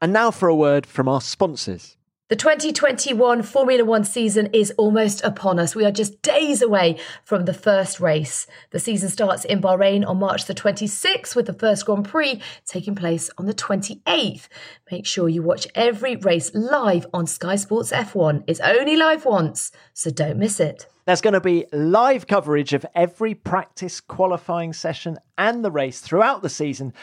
[0.00, 1.96] And now for a word from our sponsors.
[2.30, 5.74] The 2021 Formula One season is almost upon us.
[5.74, 8.46] We are just days away from the first race.
[8.70, 12.94] The season starts in Bahrain on March the 26th, with the first Grand Prix taking
[12.94, 14.48] place on the 28th.
[14.90, 18.44] Make sure you watch every race live on Sky Sports F1.
[18.46, 20.86] It's only live once, so don't miss it.
[21.04, 26.40] There's going to be live coverage of every practice, qualifying session, and the race throughout
[26.40, 26.94] the season.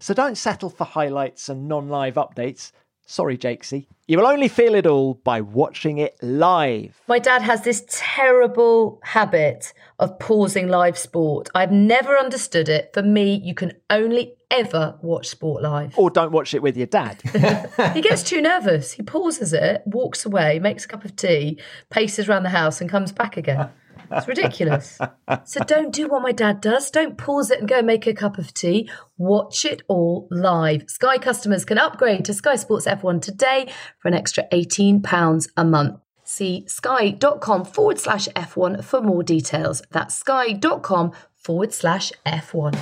[0.00, 2.72] So don't settle for highlights and non live updates.
[3.10, 3.86] Sorry, Jakesy.
[4.06, 7.00] You will only feel it all by watching it live.
[7.08, 11.48] My dad has this terrible habit of pausing live sport.
[11.54, 12.90] I've never understood it.
[12.92, 15.98] For me, you can only ever watch sport live.
[15.98, 17.22] Or don't watch it with your dad.
[17.94, 18.92] he gets too nervous.
[18.92, 22.90] He pauses it, walks away, makes a cup of tea, paces around the house, and
[22.90, 23.70] comes back again.
[24.10, 24.98] It's ridiculous.
[25.44, 26.90] so don't do what my dad does.
[26.90, 28.90] Don't pause it and go make a cup of tea.
[29.16, 30.84] Watch it all live.
[30.88, 36.00] Sky customers can upgrade to Sky Sports F1 today for an extra £18 a month.
[36.24, 39.82] See sky.com forward slash F1 for more details.
[39.92, 42.74] That's sky.com forward slash F1.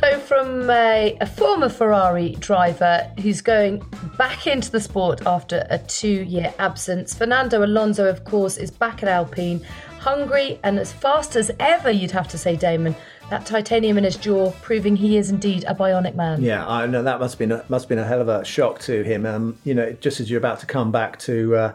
[0.00, 3.80] So, from a, a, former Ferrari driver who's going
[4.18, 9.02] back into the sport after a two year absence, Fernando Alonso, of course, is back
[9.02, 9.64] at Alpine,
[10.00, 12.94] hungry and as fast as ever, you'd have to say, Damon.
[13.30, 16.42] That titanium in his jaw, proving he is indeed a bionic man.
[16.42, 18.42] Yeah, I know that must have been a, must have been a hell of a
[18.42, 19.26] shock to him.
[19.26, 21.74] Um, you know, just as you're about to come back to uh,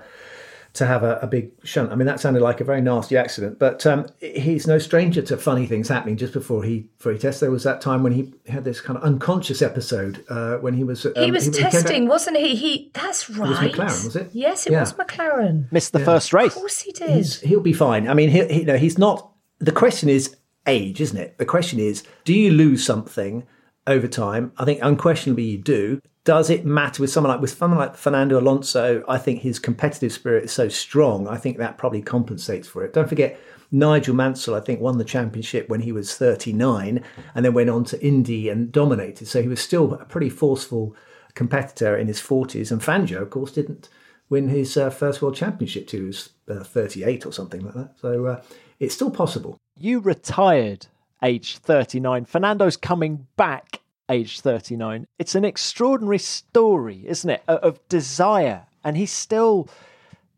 [0.73, 1.91] to have a, a, big shunt.
[1.91, 5.38] I mean, that sounded like a very nasty accident, but um, he's no stranger to
[5.38, 7.39] funny things happening just before he before he tests.
[7.41, 10.83] There was that time when he had this kind of unconscious episode uh, when he
[10.83, 12.55] was um, he was he, testing, he wasn't he?
[12.55, 13.63] He that's right.
[13.63, 14.29] It was McLaren, was it?
[14.33, 14.79] Yes, it yeah.
[14.79, 15.71] was McLaren.
[15.71, 16.05] Missed the yeah.
[16.05, 16.47] first race.
[16.47, 17.09] Of course, he did.
[17.12, 18.07] He's, he'll be fine.
[18.07, 19.31] I mean, he, he, you know, he's not.
[19.59, 21.38] The question is age, isn't it?
[21.38, 23.45] The question is, do you lose something?
[23.86, 24.53] over time.
[24.57, 28.39] I think unquestionably you do does it matter with someone like with someone like Fernando
[28.39, 29.03] Alonso?
[29.07, 31.27] I think his competitive spirit is so strong.
[31.27, 32.93] I think that probably compensates for it.
[32.93, 33.39] Don't forget
[33.71, 34.55] Nigel Mansell.
[34.55, 37.03] I think won the championship when he was 39,
[37.36, 39.27] and then went on to Indy and dominated.
[39.27, 40.95] So he was still a pretty forceful
[41.33, 42.71] competitor in his 40s.
[42.71, 43.89] And Fangio, of course, didn't
[44.29, 47.95] win his uh, first world championship till he was uh, 38 or something like that.
[47.99, 48.41] So uh,
[48.79, 49.57] it's still possible.
[49.77, 50.88] You retired
[51.21, 52.25] age 39.
[52.25, 53.81] Fernando's coming back
[54.13, 55.08] age 39.
[55.19, 58.67] It's an extraordinary story, isn't it, of desire.
[58.84, 59.67] And he's still,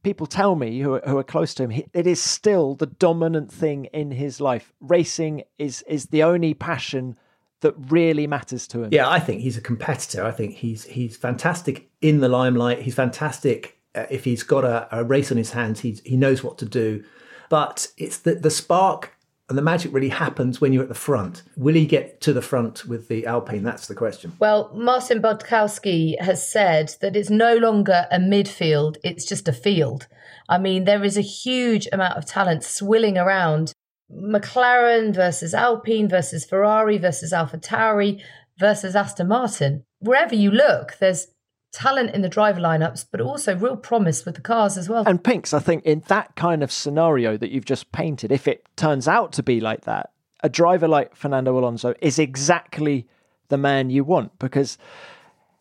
[0.03, 3.51] people tell me who are, who are close to him, it is still the dominant
[3.51, 4.73] thing in his life.
[4.79, 7.17] Racing is, is the only passion
[7.61, 8.89] that really matters to him.
[8.91, 10.23] Yeah, I think he's a competitor.
[10.23, 12.81] I think he's he's fantastic in the limelight.
[12.81, 15.79] He's fantastic uh, if he's got a, a race on his hands.
[15.79, 17.03] He he knows what to do.
[17.49, 19.14] But it's the the spark
[19.47, 21.43] and the magic really happens when you're at the front.
[21.55, 23.63] Will he get to the front with the Alpine?
[23.63, 24.33] That's the question.
[24.39, 30.07] Well, Marcin Budkowski has said that it's no longer a midfield, it's just a field.
[30.49, 33.73] I mean, there is a huge amount of talent swilling around.
[34.11, 38.21] McLaren versus Alpine versus Ferrari versus Alpha Tauri
[38.59, 39.83] versus Aston Martin.
[39.99, 41.27] Wherever you look, there's
[41.75, 45.03] talent in the driver lineups, but also real promise with the cars as well.
[45.05, 48.65] And Pinks, I think in that kind of scenario that you've just painted, if it
[48.77, 50.11] turns out to be like that,
[50.41, 53.07] a driver like Fernando Alonso is exactly
[53.49, 54.77] the man you want because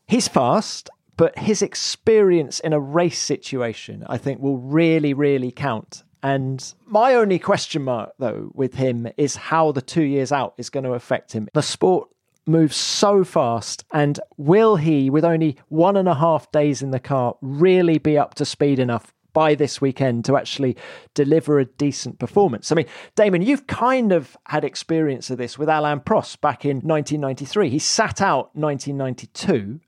[0.07, 6.05] he's fast, but his experience in a race situation, I think, will really, really count.
[6.23, 10.71] And my only question mark, though, with him is how the two years out is
[10.71, 11.49] going to affect him.
[11.53, 12.09] The sport
[12.47, 13.85] moves so fast.
[13.93, 18.19] And will he, with only one and a half days in the car, really be
[18.19, 20.77] up to speed enough by this weekend to actually
[21.13, 22.73] deliver a decent performance.
[22.73, 26.77] I mean, Damon, you've kind of had experience of this with Alain Prost back in
[26.79, 27.69] 1993.
[27.69, 29.81] He sat out 1992,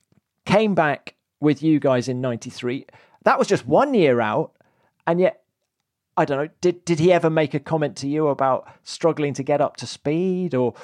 [0.45, 2.87] came back with you guys in 93.
[3.23, 4.53] That was just one year out,
[5.07, 5.42] and yet
[6.19, 9.42] I don't know, did did he ever make a comment to you about struggling to
[9.42, 10.75] get up to speed or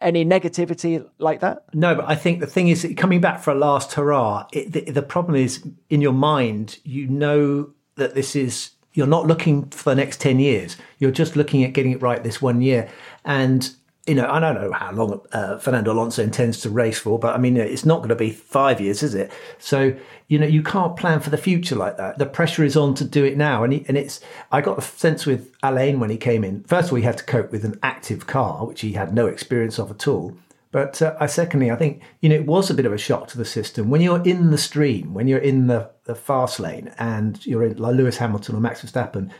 [0.00, 1.64] any negativity like that?
[1.72, 4.80] No, but I think the thing is, coming back for a last hurrah, it, the,
[4.90, 9.90] the problem is in your mind, you know that this is, you're not looking for
[9.90, 10.76] the next 10 years.
[10.98, 12.88] You're just looking at getting it right this one year.
[13.24, 13.74] And
[14.06, 17.34] you know, I don't know how long uh, Fernando Alonso intends to race for, but
[17.34, 19.32] I mean, it's not going to be five years, is it?
[19.58, 19.96] So,
[20.28, 22.18] you know, you can't plan for the future like that.
[22.18, 23.64] The pressure is on to do it now.
[23.64, 24.20] And, he, and it's,
[24.52, 26.64] I got a sense with Alain when he came in.
[26.64, 29.26] First of all, he had to cope with an active car, which he had no
[29.26, 30.36] experience of at all.
[30.70, 33.28] But uh, I, secondly, I think, you know, it was a bit of a shock
[33.28, 33.88] to the system.
[33.88, 37.78] When you're in the stream, when you're in the, the fast lane and you're in
[37.78, 39.30] like Lewis Hamilton or Max Verstappen,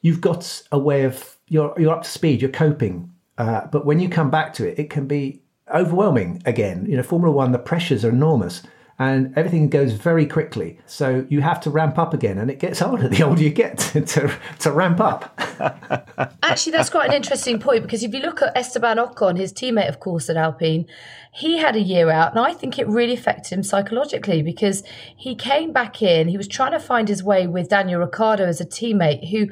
[0.00, 4.00] you've got a way of, you're, you're up to speed, you're coping uh, but when
[4.00, 5.42] you come back to it, it can be
[5.72, 6.86] overwhelming again.
[6.86, 8.62] You know, Formula One, the pressures are enormous
[8.98, 10.78] and everything goes very quickly.
[10.86, 13.78] So you have to ramp up again, and it gets harder the older you get
[13.92, 15.38] to, to, to ramp up.
[16.42, 19.88] Actually, that's quite an interesting point because if you look at Esteban Ocon, his teammate,
[19.88, 20.86] of course, at Alpine,
[21.32, 24.82] he had a year out, and I think it really affected him psychologically because
[25.16, 28.60] he came back in, he was trying to find his way with Daniel Ricciardo as
[28.60, 29.48] a teammate who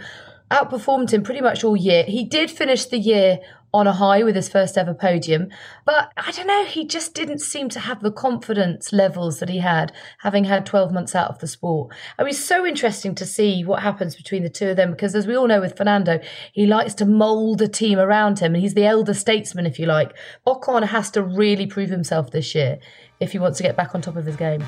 [0.50, 2.02] outperformed him pretty much all year.
[2.04, 3.38] He did finish the year
[3.72, 5.48] on a high with his first ever podium.
[5.84, 9.58] But I don't know, he just didn't seem to have the confidence levels that he
[9.58, 11.94] had, having had 12 months out of the sport.
[12.18, 15.26] It was so interesting to see what happens between the two of them because, as
[15.26, 16.20] we all know with Fernando,
[16.52, 19.86] he likes to mould a team around him and he's the elder statesman, if you
[19.86, 20.12] like.
[20.46, 22.78] Ocon has to really prove himself this year
[23.20, 24.64] if he wants to get back on top of his game.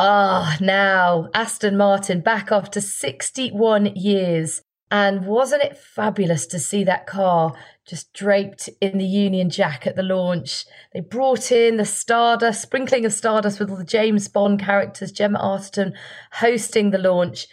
[0.00, 4.62] Ah, now Aston Martin back after 61 years.
[4.90, 7.54] And wasn't it fabulous to see that car
[7.86, 10.64] just draped in the Union Jack at the launch?
[10.94, 15.38] They brought in the Stardust, sprinkling of Stardust with all the James Bond characters, Gemma
[15.38, 15.92] Arterton
[16.32, 17.48] hosting the launch.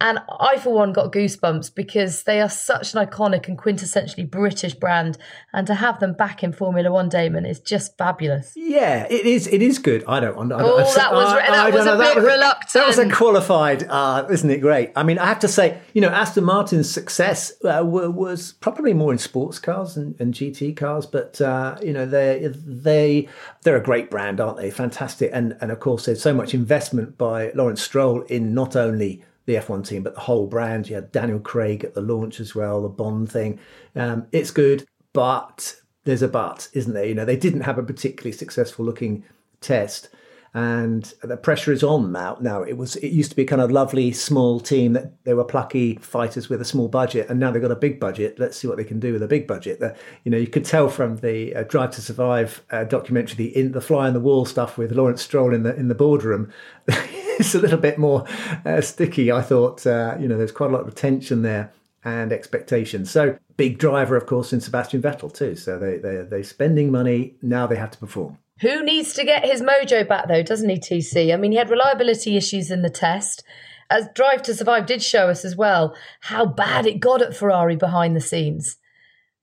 [0.00, 4.72] And I, for one, got goosebumps because they are such an iconic and quintessentially British
[4.72, 5.18] brand.
[5.52, 8.54] And to have them back in Formula One, Damon, is just fabulous.
[8.56, 9.46] Yeah, it is.
[9.46, 10.02] It is good.
[10.08, 10.50] I don't.
[10.52, 12.72] I, oh, I, that was I, that I was a bit was reluctant.
[12.72, 13.82] that was a qualified.
[13.82, 14.90] Uh, isn't it great?
[14.96, 19.12] I mean, I have to say, you know, Aston Martin's success uh, was probably more
[19.12, 23.28] in sports cars and, and GT cars, but uh, you know, they they
[23.64, 24.70] they're a great brand, aren't they?
[24.70, 29.24] Fantastic, and and of course, there's so much investment by Lawrence Stroll in not only
[29.50, 30.88] the F1 team, but the whole brand.
[30.88, 33.58] You had Daniel Craig at the launch as well, the Bond thing.
[33.96, 37.04] Um, it's good, but there's a but, isn't there?
[37.04, 39.24] You know, they didn't have a particularly successful looking
[39.60, 40.08] test
[40.52, 42.36] and the pressure is on now.
[42.40, 45.44] Now it was it used to be kind of lovely small team that they were
[45.44, 48.38] plucky fighters with a small budget, and now they've got a big budget.
[48.38, 49.78] Let's see what they can do with a big budget.
[49.78, 53.56] The, you know, you could tell from the uh, Drive to Survive uh, documentary, the
[53.56, 56.52] in the fly on the wall stuff with Lawrence Stroll in the in the boardroom.
[56.88, 58.26] it's a little bit more
[58.64, 59.30] uh, sticky.
[59.30, 61.72] I thought, uh, you know, there's quite a lot of tension there
[62.04, 63.04] and expectation.
[63.04, 65.54] So big driver, of course, in Sebastian Vettel too.
[65.54, 67.68] So they they they're spending money now.
[67.68, 68.38] They have to perform.
[68.60, 71.32] Who needs to get his mojo back though, doesn't he, TC?
[71.32, 73.42] I mean, he had reliability issues in the test.
[73.88, 77.76] As Drive to Survive did show us as well, how bad it got at Ferrari
[77.76, 78.76] behind the scenes.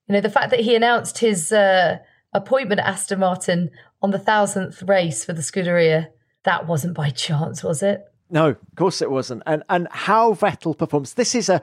[0.06, 1.98] You know, the fact that he announced his uh,
[2.32, 6.08] appointment at Aston Martin on the thousandth race for the Scuderia,
[6.44, 8.04] that wasn't by chance, was it?
[8.30, 9.42] No, of course it wasn't.
[9.46, 11.14] And and how Vettel performs.
[11.14, 11.62] This is a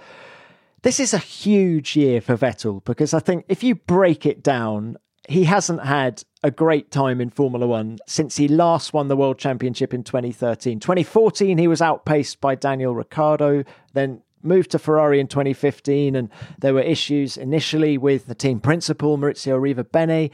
[0.81, 4.97] this is a huge year for Vettel because I think if you break it down,
[5.27, 9.39] he hasn't had a great time in Formula One since he last won the World
[9.39, 10.79] Championship in 2013.
[10.79, 16.73] 2014, he was outpaced by Daniel Ricciardo, then moved to Ferrari in 2015, and there
[16.73, 20.29] were issues initially with the team principal, Maurizio Arrivabene.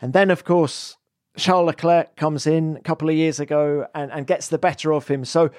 [0.00, 0.96] And then, of course,
[1.36, 5.08] Charles Leclerc comes in a couple of years ago and, and gets the better of
[5.08, 5.24] him.
[5.24, 5.50] So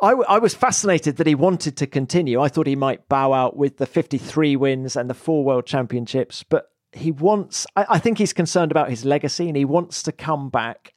[0.00, 2.40] I, w- I was fascinated that he wanted to continue.
[2.40, 6.42] I thought he might bow out with the 53 wins and the four world championships,
[6.42, 10.12] but he wants, I, I think he's concerned about his legacy and he wants to
[10.12, 10.94] come back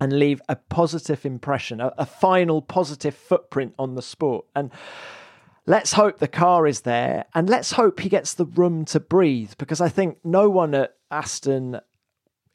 [0.00, 4.46] and leave a positive impression, a, a final positive footprint on the sport.
[4.54, 4.70] And
[5.66, 9.52] let's hope the car is there and let's hope he gets the room to breathe
[9.58, 11.80] because I think no one at Aston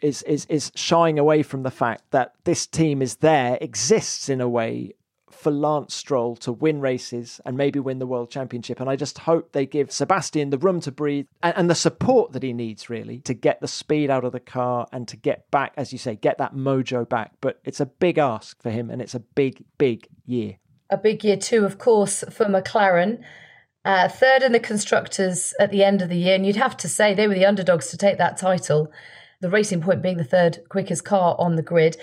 [0.02, 4.40] is is is shying away from the fact that this team is there, exists in
[4.40, 4.94] a way
[5.40, 8.82] for Lance Stroll to win races and maybe win the world championship.
[8.82, 12.34] And I just hope they give Sebastian the room to breathe and, and, the support
[12.34, 15.50] that he needs, really, to get the speed out of the car and to get
[15.50, 17.32] back, as you say, get that mojo back.
[17.40, 20.58] But it's a big ask for him and it's a big, big year.
[20.90, 23.24] A big year, too, of course, for McLaren.
[23.86, 26.36] Uh, third in the constructors at the end of the year.
[26.36, 28.92] And you'd have to say they were the underdogs to take that title.
[29.40, 31.96] The Racing Point being the third quickest car on the grid.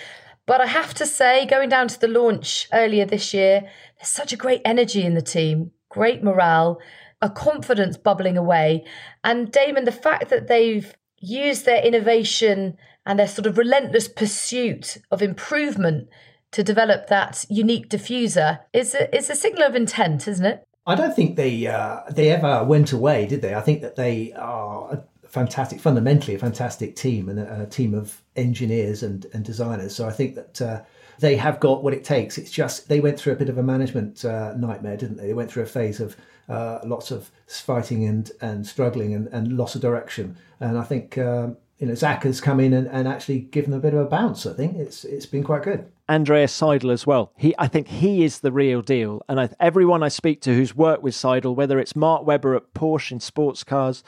[0.47, 3.63] But I have to say, going down to the launch earlier this year,
[3.99, 6.79] there's such a great energy in the team, great morale,
[7.21, 8.85] a confidence bubbling away.
[9.25, 14.99] And Damon, the fact that they've used their innovation and their sort of relentless pursuit
[15.11, 16.09] of improvement
[16.53, 20.63] to develop that unique diffuser is a, is a signal of intent, isn't it?
[20.87, 23.55] I don't think they uh, they ever went away, did they?
[23.57, 25.03] I think that they are
[25.37, 29.95] fantastic, fundamentally a fantastic team and a, a team of engineers and, and designers.
[29.95, 30.83] So I think that uh,
[31.19, 32.39] they have got what it takes.
[32.39, 35.27] It's just they went through a bit of a management uh, nightmare, didn't they?
[35.27, 36.17] They went through a phase of
[36.49, 40.39] uh, lots of fighting and, and struggling and, and loss of direction.
[40.59, 43.79] And I think um, you know Zak has come in and, and actually given a
[43.79, 44.47] bit of a bounce.
[44.47, 45.85] I think it's it's been quite good.
[46.09, 47.33] Andreas Seidl as well.
[47.37, 49.23] He, I think he is the real deal.
[49.29, 52.73] And I, everyone I speak to who's worked with Seidl, whether it's Mark Webber at
[52.75, 54.05] Porsche in sports cars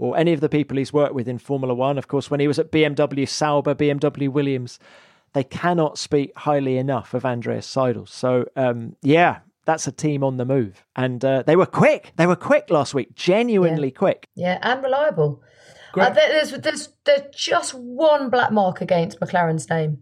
[0.00, 1.98] or any of the people he's worked with in Formula One.
[1.98, 4.78] Of course, when he was at BMW Sauber, BMW Williams,
[5.32, 8.08] they cannot speak highly enough of Andreas Seidl.
[8.08, 10.84] So, um, yeah, that's a team on the move.
[10.96, 12.12] And uh, they were quick.
[12.16, 13.98] They were quick last week, genuinely yeah.
[13.98, 14.28] quick.
[14.34, 15.42] Yeah, and reliable.
[15.94, 19.98] Uh, there's, there's, there's just one black mark against McLaren's name.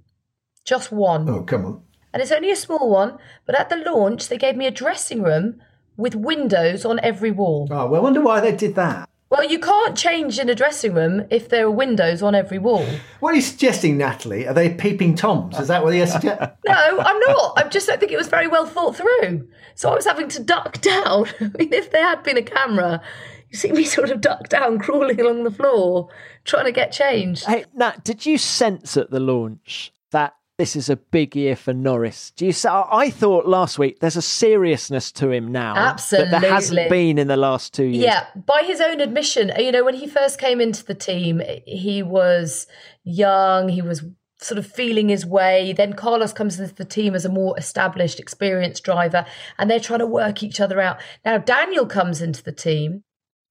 [0.64, 1.28] Just one.
[1.28, 1.82] Oh, come on.
[2.12, 5.22] And it's only a small one, but at the launch, they gave me a dressing
[5.22, 5.60] room
[5.96, 7.68] with windows on every wall.
[7.70, 9.08] Oh, well, I wonder why they did that.
[9.30, 12.86] Well, you can't change in a dressing room if there are windows on every wall.
[13.20, 14.48] What are you suggesting, Natalie?
[14.48, 15.58] Are they peeping toms?
[15.58, 16.48] Is that what you're suggesting?
[16.66, 17.52] no, I'm not.
[17.58, 19.46] I just don't think it was very well thought through.
[19.74, 21.26] So I was having to duck down.
[21.40, 23.02] I mean, if there had been a camera,
[23.50, 26.08] you see me sort of duck down, crawling along the floor,
[26.44, 27.44] trying to get changed.
[27.44, 31.72] Hey, Nat, did you sense at the launch that this is a big year for
[31.72, 32.32] Norris.
[32.32, 32.52] Do you?
[32.68, 36.30] I thought last week there's a seriousness to him now Absolutely.
[36.32, 38.04] that there hasn't been in the last two years.
[38.04, 42.02] Yeah, by his own admission, you know, when he first came into the team, he
[42.02, 42.66] was
[43.04, 43.68] young.
[43.68, 44.02] He was
[44.40, 45.72] sort of feeling his way.
[45.72, 49.26] Then Carlos comes into the team as a more established, experienced driver,
[49.58, 50.98] and they're trying to work each other out.
[51.24, 53.04] Now Daniel comes into the team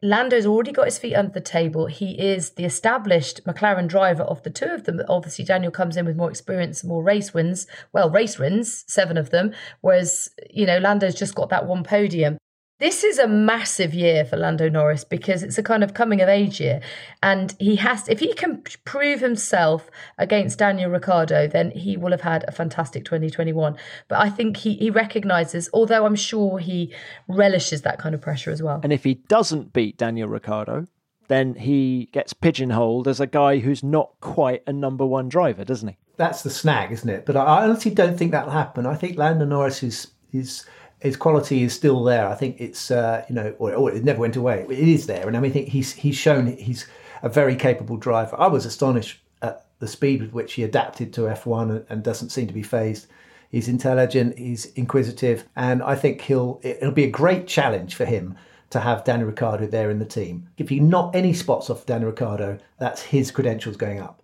[0.04, 1.88] Lando's already got his feet under the table.
[1.88, 5.02] He is the established McLaren driver of the two of them.
[5.10, 7.66] Obviously, Daniel comes in with more experience, and more race wins.
[7.94, 9.54] Well, race wins, seven of them.
[9.82, 12.38] Whereas, you know, Lando's just got that one podium.
[12.80, 16.30] This is a massive year for Lando Norris because it's a kind of coming of
[16.30, 16.80] age year.
[17.24, 22.22] And he has, if he can prove himself against Daniel Ricciardo, then he will have
[22.22, 23.76] had a fantastic 2021.
[24.08, 26.94] But I think he, he recognises, although I'm sure he
[27.28, 28.80] relishes that kind of pressure as well.
[28.84, 30.86] And if he doesn't beat Daniel Ricciardo,
[31.30, 35.90] then he gets pigeonholed as a guy who's not quite a number one driver, doesn't
[35.90, 35.98] he?
[36.18, 37.26] That's the snag, isn't it?
[37.26, 38.86] But I honestly don't think that'll happen.
[38.86, 40.66] I think Lando Norris is is
[41.00, 42.28] his quality is still there.
[42.28, 44.66] I think it's uh, you know, or, or, it never went away.
[44.70, 46.88] It is there, and I mean, I think he's he's shown he's
[47.22, 48.36] a very capable driver.
[48.40, 52.30] I was astonished at the speed with which he adapted to F1 and, and doesn't
[52.30, 53.08] seem to be phased.
[53.50, 58.36] He's intelligent, he's inquisitive, and I think he'll it'll be a great challenge for him
[58.70, 60.50] to have Daniel Ricciardo there in the team.
[60.58, 64.22] If he knock any spots off Daniel Ricciardo, that's his credentials going up.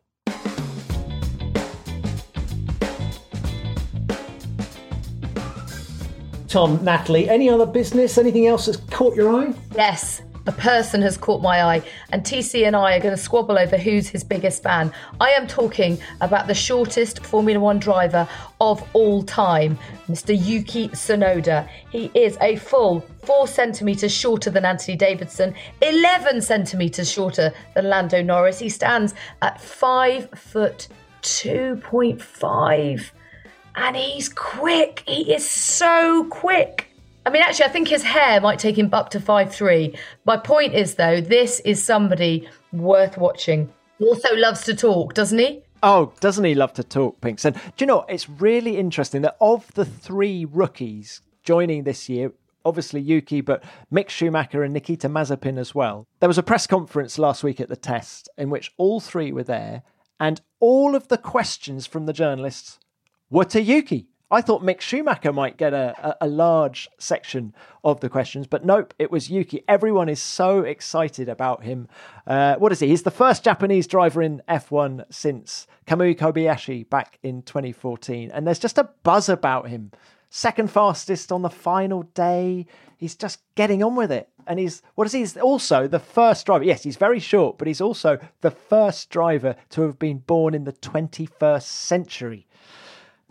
[6.54, 8.20] Tom, Natalie, any other business?
[8.20, 9.56] Anything else that's caught your eye?
[9.76, 11.82] Yes, a person has caught my eye,
[12.12, 14.94] and TC and I are going to squabble over who's his biggest fan.
[15.20, 18.30] I am talking about the shortest Formula One driver
[18.62, 20.40] of all time, Mr.
[20.40, 21.68] Yuki Tsunoda.
[21.90, 28.22] He is a full four centimetres shorter than Anthony Davidson, 11 centimetres shorter than Lando
[28.22, 28.60] Norris.
[28.60, 30.88] He stands at five foot
[31.24, 33.10] 2.5
[33.76, 35.04] and he's quick.
[35.08, 36.90] He is so quick.
[37.26, 39.96] I mean, actually, I think his hair might take him up to five three.
[40.26, 43.72] My point is, though, this is somebody worth watching.
[44.00, 45.62] He also loves to talk, doesn't he?
[45.82, 47.46] Oh, doesn't he love to talk, Pinks?
[47.46, 52.32] And do you know, it's really interesting that of the three rookies joining this year,
[52.66, 56.08] obviously Yuki, but Mick Schumacher and Nikita Mazepin as well.
[56.20, 59.44] There was a press conference last week at the test in which all three were
[59.44, 59.84] there,
[60.20, 62.80] and all of the questions from the journalists
[63.34, 64.08] were to Yuki.
[64.30, 67.54] I thought Mick Schumacher might get a, a, a, large section
[67.84, 69.64] of the questions, but nope, it was Yuki.
[69.68, 71.88] Everyone is so excited about him.
[72.28, 72.88] Uh, what is he?
[72.88, 78.60] He's the first Japanese driver in F1 since Kamui Kobayashi back in 2014, and there's
[78.60, 79.92] just a buzz about him.
[80.30, 82.68] Second fastest on the final day.
[82.98, 84.30] He's just getting on with it.
[84.48, 85.20] And he's, what is he?
[85.20, 86.64] He's also the first driver.
[86.64, 90.64] Yes, he's very short, but he's also the first driver to have been born in
[90.64, 92.48] the 21st century.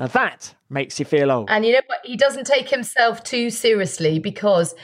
[0.03, 1.49] Now that makes you feel old.
[1.49, 2.01] And you know what?
[2.05, 4.75] He doesn't take himself too seriously because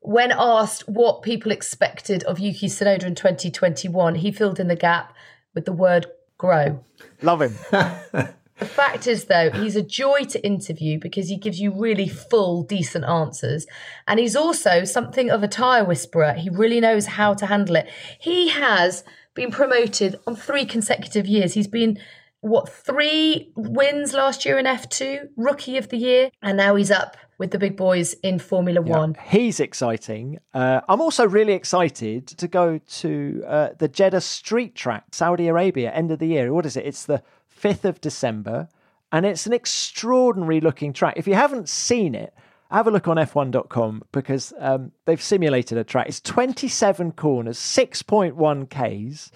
[0.00, 5.14] when asked what people expected of Yuki Tsunoda in 2021, he filled in the gap
[5.54, 6.06] with the word
[6.38, 6.82] grow.
[7.20, 7.54] Love him.
[7.70, 12.62] the fact is, though, he's a joy to interview because he gives you really full,
[12.62, 13.66] decent answers.
[14.08, 16.32] And he's also something of a tire whisperer.
[16.32, 17.90] He really knows how to handle it.
[18.18, 19.04] He has
[19.34, 21.52] been promoted on three consecutive years.
[21.52, 21.98] He's been
[22.42, 27.16] what three wins last year in F2, rookie of the year, and now he's up
[27.38, 29.16] with the big boys in Formula yeah, One.
[29.28, 30.38] He's exciting.
[30.52, 35.92] Uh, I'm also really excited to go to uh, the Jeddah Street Track, Saudi Arabia,
[35.92, 36.52] end of the year.
[36.52, 36.84] What is it?
[36.84, 37.22] It's the
[37.60, 38.68] 5th of December,
[39.12, 41.14] and it's an extraordinary looking track.
[41.16, 42.34] If you haven't seen it,
[42.72, 46.08] have a look on f1.com because um, they've simulated a track.
[46.08, 49.30] It's 27 corners, 6.1 Ks.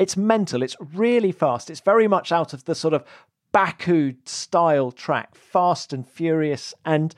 [0.00, 0.62] It's mental.
[0.62, 1.68] It's really fast.
[1.70, 3.04] It's very much out of the sort of
[3.52, 6.72] Baku style track, fast and furious.
[6.86, 7.14] And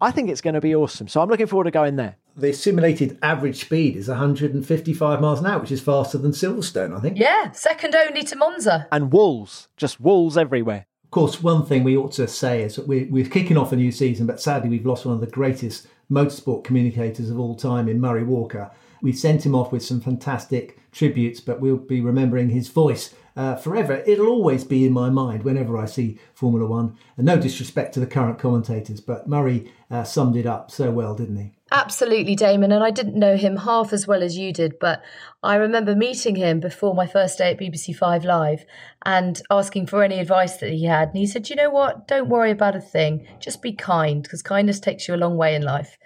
[0.00, 1.08] I think it's going to be awesome.
[1.08, 2.16] So I'm looking forward to going there.
[2.36, 7.00] the simulated average speed is 155 miles an hour, which is faster than Silverstone, I
[7.00, 7.18] think.
[7.18, 8.86] Yeah, second only to Monza.
[8.92, 10.86] And walls, just walls everywhere.
[11.04, 13.76] Of course, one thing we ought to say is that we're, we're kicking off a
[13.76, 17.88] new season, but sadly, we've lost one of the greatest motorsport communicators of all time
[17.88, 18.70] in Murray Walker.
[19.02, 23.54] We sent him off with some fantastic tributes, but we'll be remembering his voice uh,
[23.54, 24.02] forever.
[24.04, 26.96] It'll always be in my mind whenever I see Formula One.
[27.16, 31.14] And no disrespect to the current commentators, but Murray uh, summed it up so well,
[31.14, 31.52] didn't he?
[31.70, 32.72] Absolutely, Damon.
[32.72, 35.02] And I didn't know him half as well as you did, but
[35.42, 38.64] I remember meeting him before my first day at BBC Five Live
[39.04, 41.10] and asking for any advice that he had.
[41.10, 42.08] And he said, You know what?
[42.08, 43.28] Don't worry about a thing.
[43.38, 45.96] Just be kind, because kindness takes you a long way in life.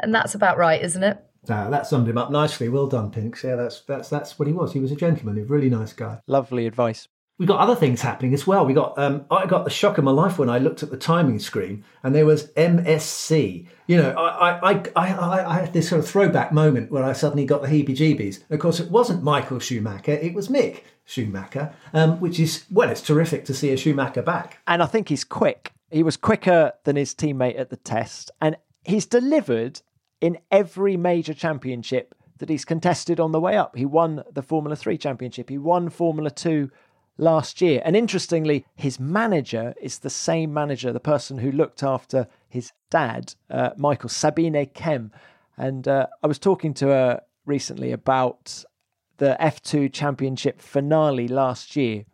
[0.00, 1.18] And that's about right, isn't it?
[1.48, 2.68] Uh, that summed him up nicely.
[2.68, 3.44] Well done, Pinks.
[3.44, 4.72] Yeah, that's that's that's what he was.
[4.72, 6.20] He was a gentleman, a really nice guy.
[6.26, 7.08] Lovely advice.
[7.36, 8.64] We got other things happening as well.
[8.64, 10.96] We got um, I got the shock of my life when I looked at the
[10.96, 13.66] timing screen and there was MSC.
[13.88, 17.12] You know, I I, I, I, I had this sort of throwback moment where I
[17.12, 18.48] suddenly got the heebie-jeebies.
[18.50, 23.02] Of course, it wasn't Michael Schumacher; it was Mick Schumacher, um, which is well, it's
[23.02, 24.58] terrific to see a Schumacher back.
[24.68, 25.72] And I think he's quick.
[25.90, 29.82] He was quicker than his teammate at the test, and he's delivered
[30.24, 33.76] in every major championship that he's contested on the way up.
[33.76, 36.70] He won the Formula 3 championship, he won Formula 2
[37.18, 37.82] last year.
[37.84, 43.34] And interestingly, his manager is the same manager, the person who looked after his dad,
[43.50, 45.10] uh, Michael Sabine Kehm.
[45.58, 48.64] And uh, I was talking to her recently about
[49.18, 52.06] the F2 championship finale last year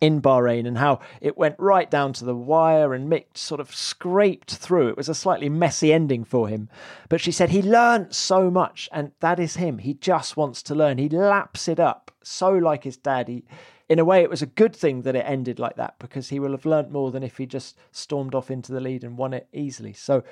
[0.00, 3.74] in Bahrain and how it went right down to the wire and Mick sort of
[3.74, 4.88] scraped through.
[4.88, 6.68] It was a slightly messy ending for him.
[7.08, 9.78] But she said he learnt so much and that is him.
[9.78, 10.98] He just wants to learn.
[10.98, 13.28] He laps it up so like his dad.
[13.28, 13.44] He,
[13.88, 16.38] in a way, it was a good thing that it ended like that because he
[16.38, 19.34] will have learnt more than if he just stormed off into the lead and won
[19.34, 19.92] it easily.
[19.92, 20.24] So,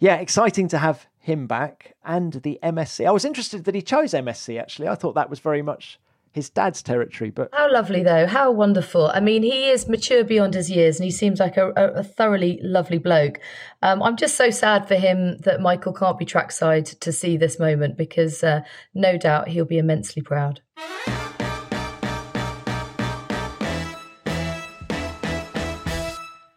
[0.00, 3.06] yeah, exciting to have him back and the MSC.
[3.06, 4.88] I was interested that he chose MSC actually.
[4.88, 5.98] I thought that was very much
[6.34, 7.30] his dad's territory.
[7.30, 8.26] But how lovely, though!
[8.26, 9.10] How wonderful!
[9.14, 12.58] I mean, he is mature beyond his years, and he seems like a, a thoroughly
[12.62, 13.38] lovely bloke.
[13.82, 17.60] Um, I'm just so sad for him that Michael can't be trackside to see this
[17.60, 18.62] moment because uh,
[18.94, 20.60] no doubt he'll be immensely proud.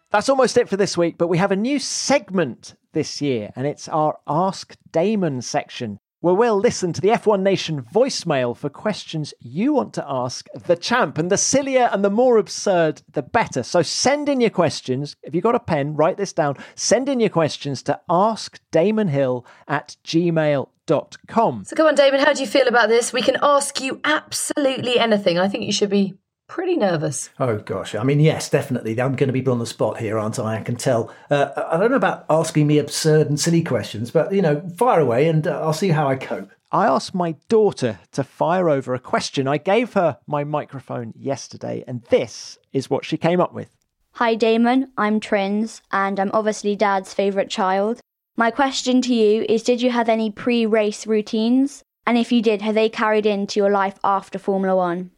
[0.09, 3.67] That's almost it for this week, but we have a new segment this year, and
[3.67, 9.33] it's our Ask Damon section where we'll listen to the F1 Nation voicemail for questions
[9.39, 11.17] you want to ask the champ.
[11.17, 13.63] And the sillier and the more absurd, the better.
[13.63, 15.15] So send in your questions.
[15.23, 16.57] If you've got a pen, write this down.
[16.75, 21.63] Send in your questions to askdamonhill at gmail.com.
[21.65, 23.13] So come on, Damon, how do you feel about this?
[23.13, 25.37] We can ask you absolutely anything.
[25.37, 26.15] I think you should be
[26.47, 27.29] pretty nervous.
[27.39, 28.99] Oh gosh, I mean, yes, definitely.
[28.99, 30.57] I'm going to be put on the spot here, aren't I?
[30.57, 31.13] I can tell.
[31.29, 34.99] Uh, I don't know about asking me absurd and silly questions, but you know, fire
[34.99, 36.49] away, and uh, I'll see how I cope.
[36.71, 39.47] I asked my daughter to fire over a question.
[39.47, 43.69] I gave her my microphone yesterday, and this is what she came up with.
[44.13, 44.91] Hi, Damon.
[44.97, 48.01] I'm Trins, and I'm obviously Dad's favourite child.
[48.35, 51.83] My question to you is Did you have any pre race routines?
[52.05, 55.11] And if you did, have they carried into your life after Formula One?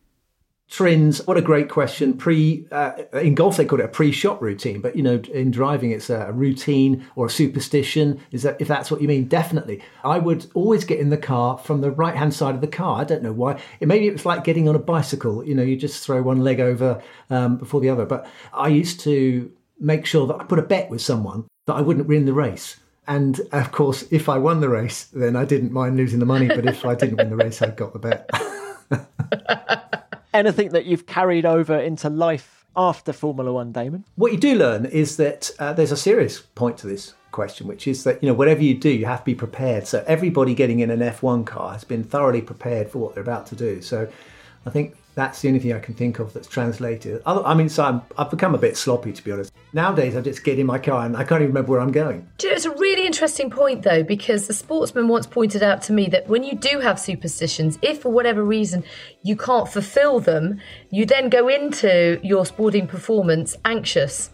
[0.70, 2.14] Trins, what a great question.
[2.14, 5.90] Pre uh, in golf they call it a pre-shot routine, but you know in driving
[5.92, 8.20] it's a routine or a superstition.
[8.32, 9.28] Is that if that's what you mean?
[9.28, 9.82] Definitely.
[10.04, 13.02] I would always get in the car from the right hand side of the car.
[13.02, 13.54] I don't know why.
[13.54, 15.44] Maybe it maybe it's like getting on a bicycle.
[15.44, 17.02] You know, you just throw one leg over
[17.32, 18.06] um, before the other.
[18.06, 21.82] But I used to make sure that I put a bet with someone that I
[21.82, 22.78] wouldn't win the race.
[23.08, 26.48] And of course, if I won the race, then I didn't mind losing the money.
[26.48, 28.30] But if I didn't win the race, I got the bet.
[30.34, 34.06] anything that you've carried over into life after Formula One, Damon?
[34.16, 37.88] What you do learn is that uh, there's a serious point to this question, which
[37.88, 39.88] is that you know whatever you do, you have to be prepared.
[39.88, 43.48] So everybody getting in an F1 car has been thoroughly prepared for what they're about
[43.48, 43.82] to do.
[43.82, 44.08] So
[44.66, 47.22] I think that's the only thing I can think of that's translated.
[47.26, 49.52] I mean, so i have become a bit sloppy to be honest.
[49.74, 52.28] Nowadays, I just get in my car and I can't even remember where I'm going.
[52.38, 55.82] Do you know, it's a really interesting point though, because the sportsman once pointed out
[55.84, 58.84] to me that when you do have superstitions, if for whatever reason
[59.24, 64.32] you can't fulfill them, you then go into your sporting performance anxious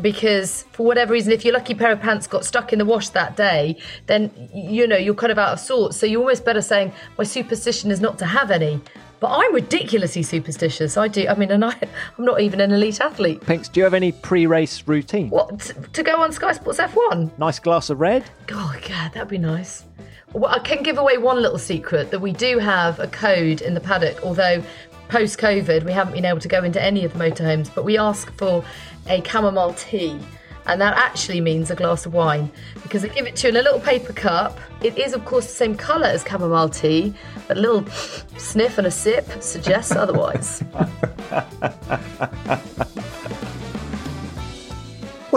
[0.00, 3.08] because for whatever reason if your lucky pair of pants got stuck in the wash
[3.10, 6.60] that day then you know you're kind of out of sorts so you're almost better
[6.60, 8.80] saying my superstition is not to have any
[9.20, 10.96] but I'm ridiculously superstitious.
[10.96, 11.26] I do.
[11.28, 11.74] I mean, and I,
[12.18, 13.40] I'm not even an elite athlete.
[13.40, 15.30] Pinks, do you have any pre-race routine?
[15.30, 17.38] What t- to go on Sky Sports F1?
[17.38, 18.24] Nice glass of red.
[18.52, 19.84] Oh, God, that'd be nice.
[20.32, 23.74] Well, I can give away one little secret that we do have a code in
[23.74, 24.22] the paddock.
[24.24, 24.62] Although
[25.08, 27.96] post COVID, we haven't been able to go into any of the motorhomes, but we
[27.96, 28.64] ask for
[29.08, 30.18] a chamomile tea
[30.66, 32.50] and that actually means a glass of wine
[32.82, 34.58] because I give it to you in a little paper cup.
[34.82, 37.14] It is, of course, the same colour as chamomile tea,
[37.48, 37.86] but a little
[38.36, 40.62] sniff and a sip suggests otherwise.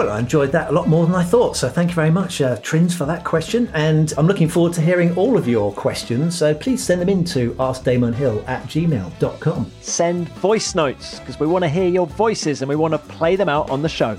[0.00, 1.58] Well, I enjoyed that a lot more than I thought.
[1.58, 3.70] So thank you very much, uh, Trins, for that question.
[3.74, 6.38] And I'm looking forward to hearing all of your questions.
[6.38, 9.70] So please send them in to askdamonhill at gmail.com.
[9.82, 13.36] Send voice notes because we want to hear your voices and we want to play
[13.36, 14.16] them out on the show.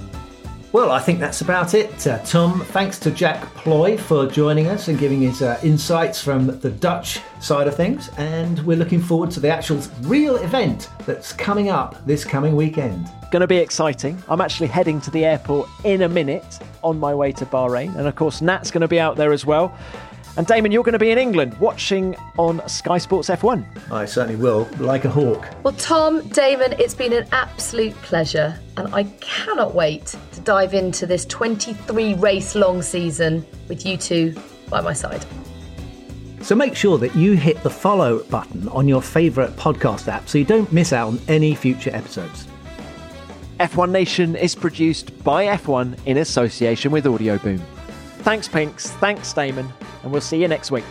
[0.73, 2.07] Well, I think that's about it.
[2.07, 6.47] Uh, Tom, thanks to Jack Plooij for joining us and giving his uh, insights from
[6.47, 8.09] the Dutch side of things.
[8.17, 13.09] And we're looking forward to the actual real event that's coming up this coming weekend.
[13.31, 14.23] Going to be exciting.
[14.29, 17.93] I'm actually heading to the airport in a minute on my way to Bahrain.
[17.97, 19.77] And of course, Nat's going to be out there as well.
[20.37, 23.65] And Damon, you're going to be in England watching on Sky Sports F1.
[23.91, 25.45] I certainly will, like a hawk.
[25.63, 31.05] Well, Tom, Damon, it's been an absolute pleasure, and I cannot wait to dive into
[31.05, 34.33] this 23 race long season with you two
[34.69, 35.25] by my side.
[36.41, 40.37] So make sure that you hit the follow button on your favourite podcast app so
[40.37, 42.47] you don't miss out on any future episodes.
[43.59, 47.61] F1 Nation is produced by F1 in association with Audioboom.
[48.19, 48.89] Thanks, Pinks.
[48.91, 49.71] Thanks, Damon.
[50.03, 50.85] And we'll see you next week.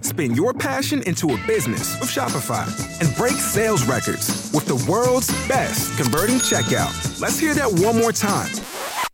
[0.00, 2.66] Spin your passion into a business with Shopify
[3.00, 7.20] and break sales records with the world's best converting checkout.
[7.20, 8.50] Let's hear that one more time.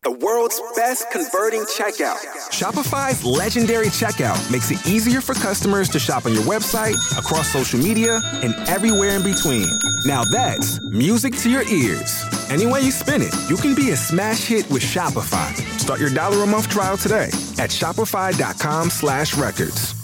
[0.03, 2.16] The world's best converting checkout.
[2.51, 7.78] Shopify's legendary checkout makes it easier for customers to shop on your website, across social
[7.78, 9.66] media, and everywhere in between.
[10.05, 12.22] Now that's music to your ears.
[12.51, 15.55] Any way you spin it, you can be a smash hit with Shopify.
[15.78, 17.28] Start your dollar a month trial today
[17.59, 20.03] at shopify.com slash records.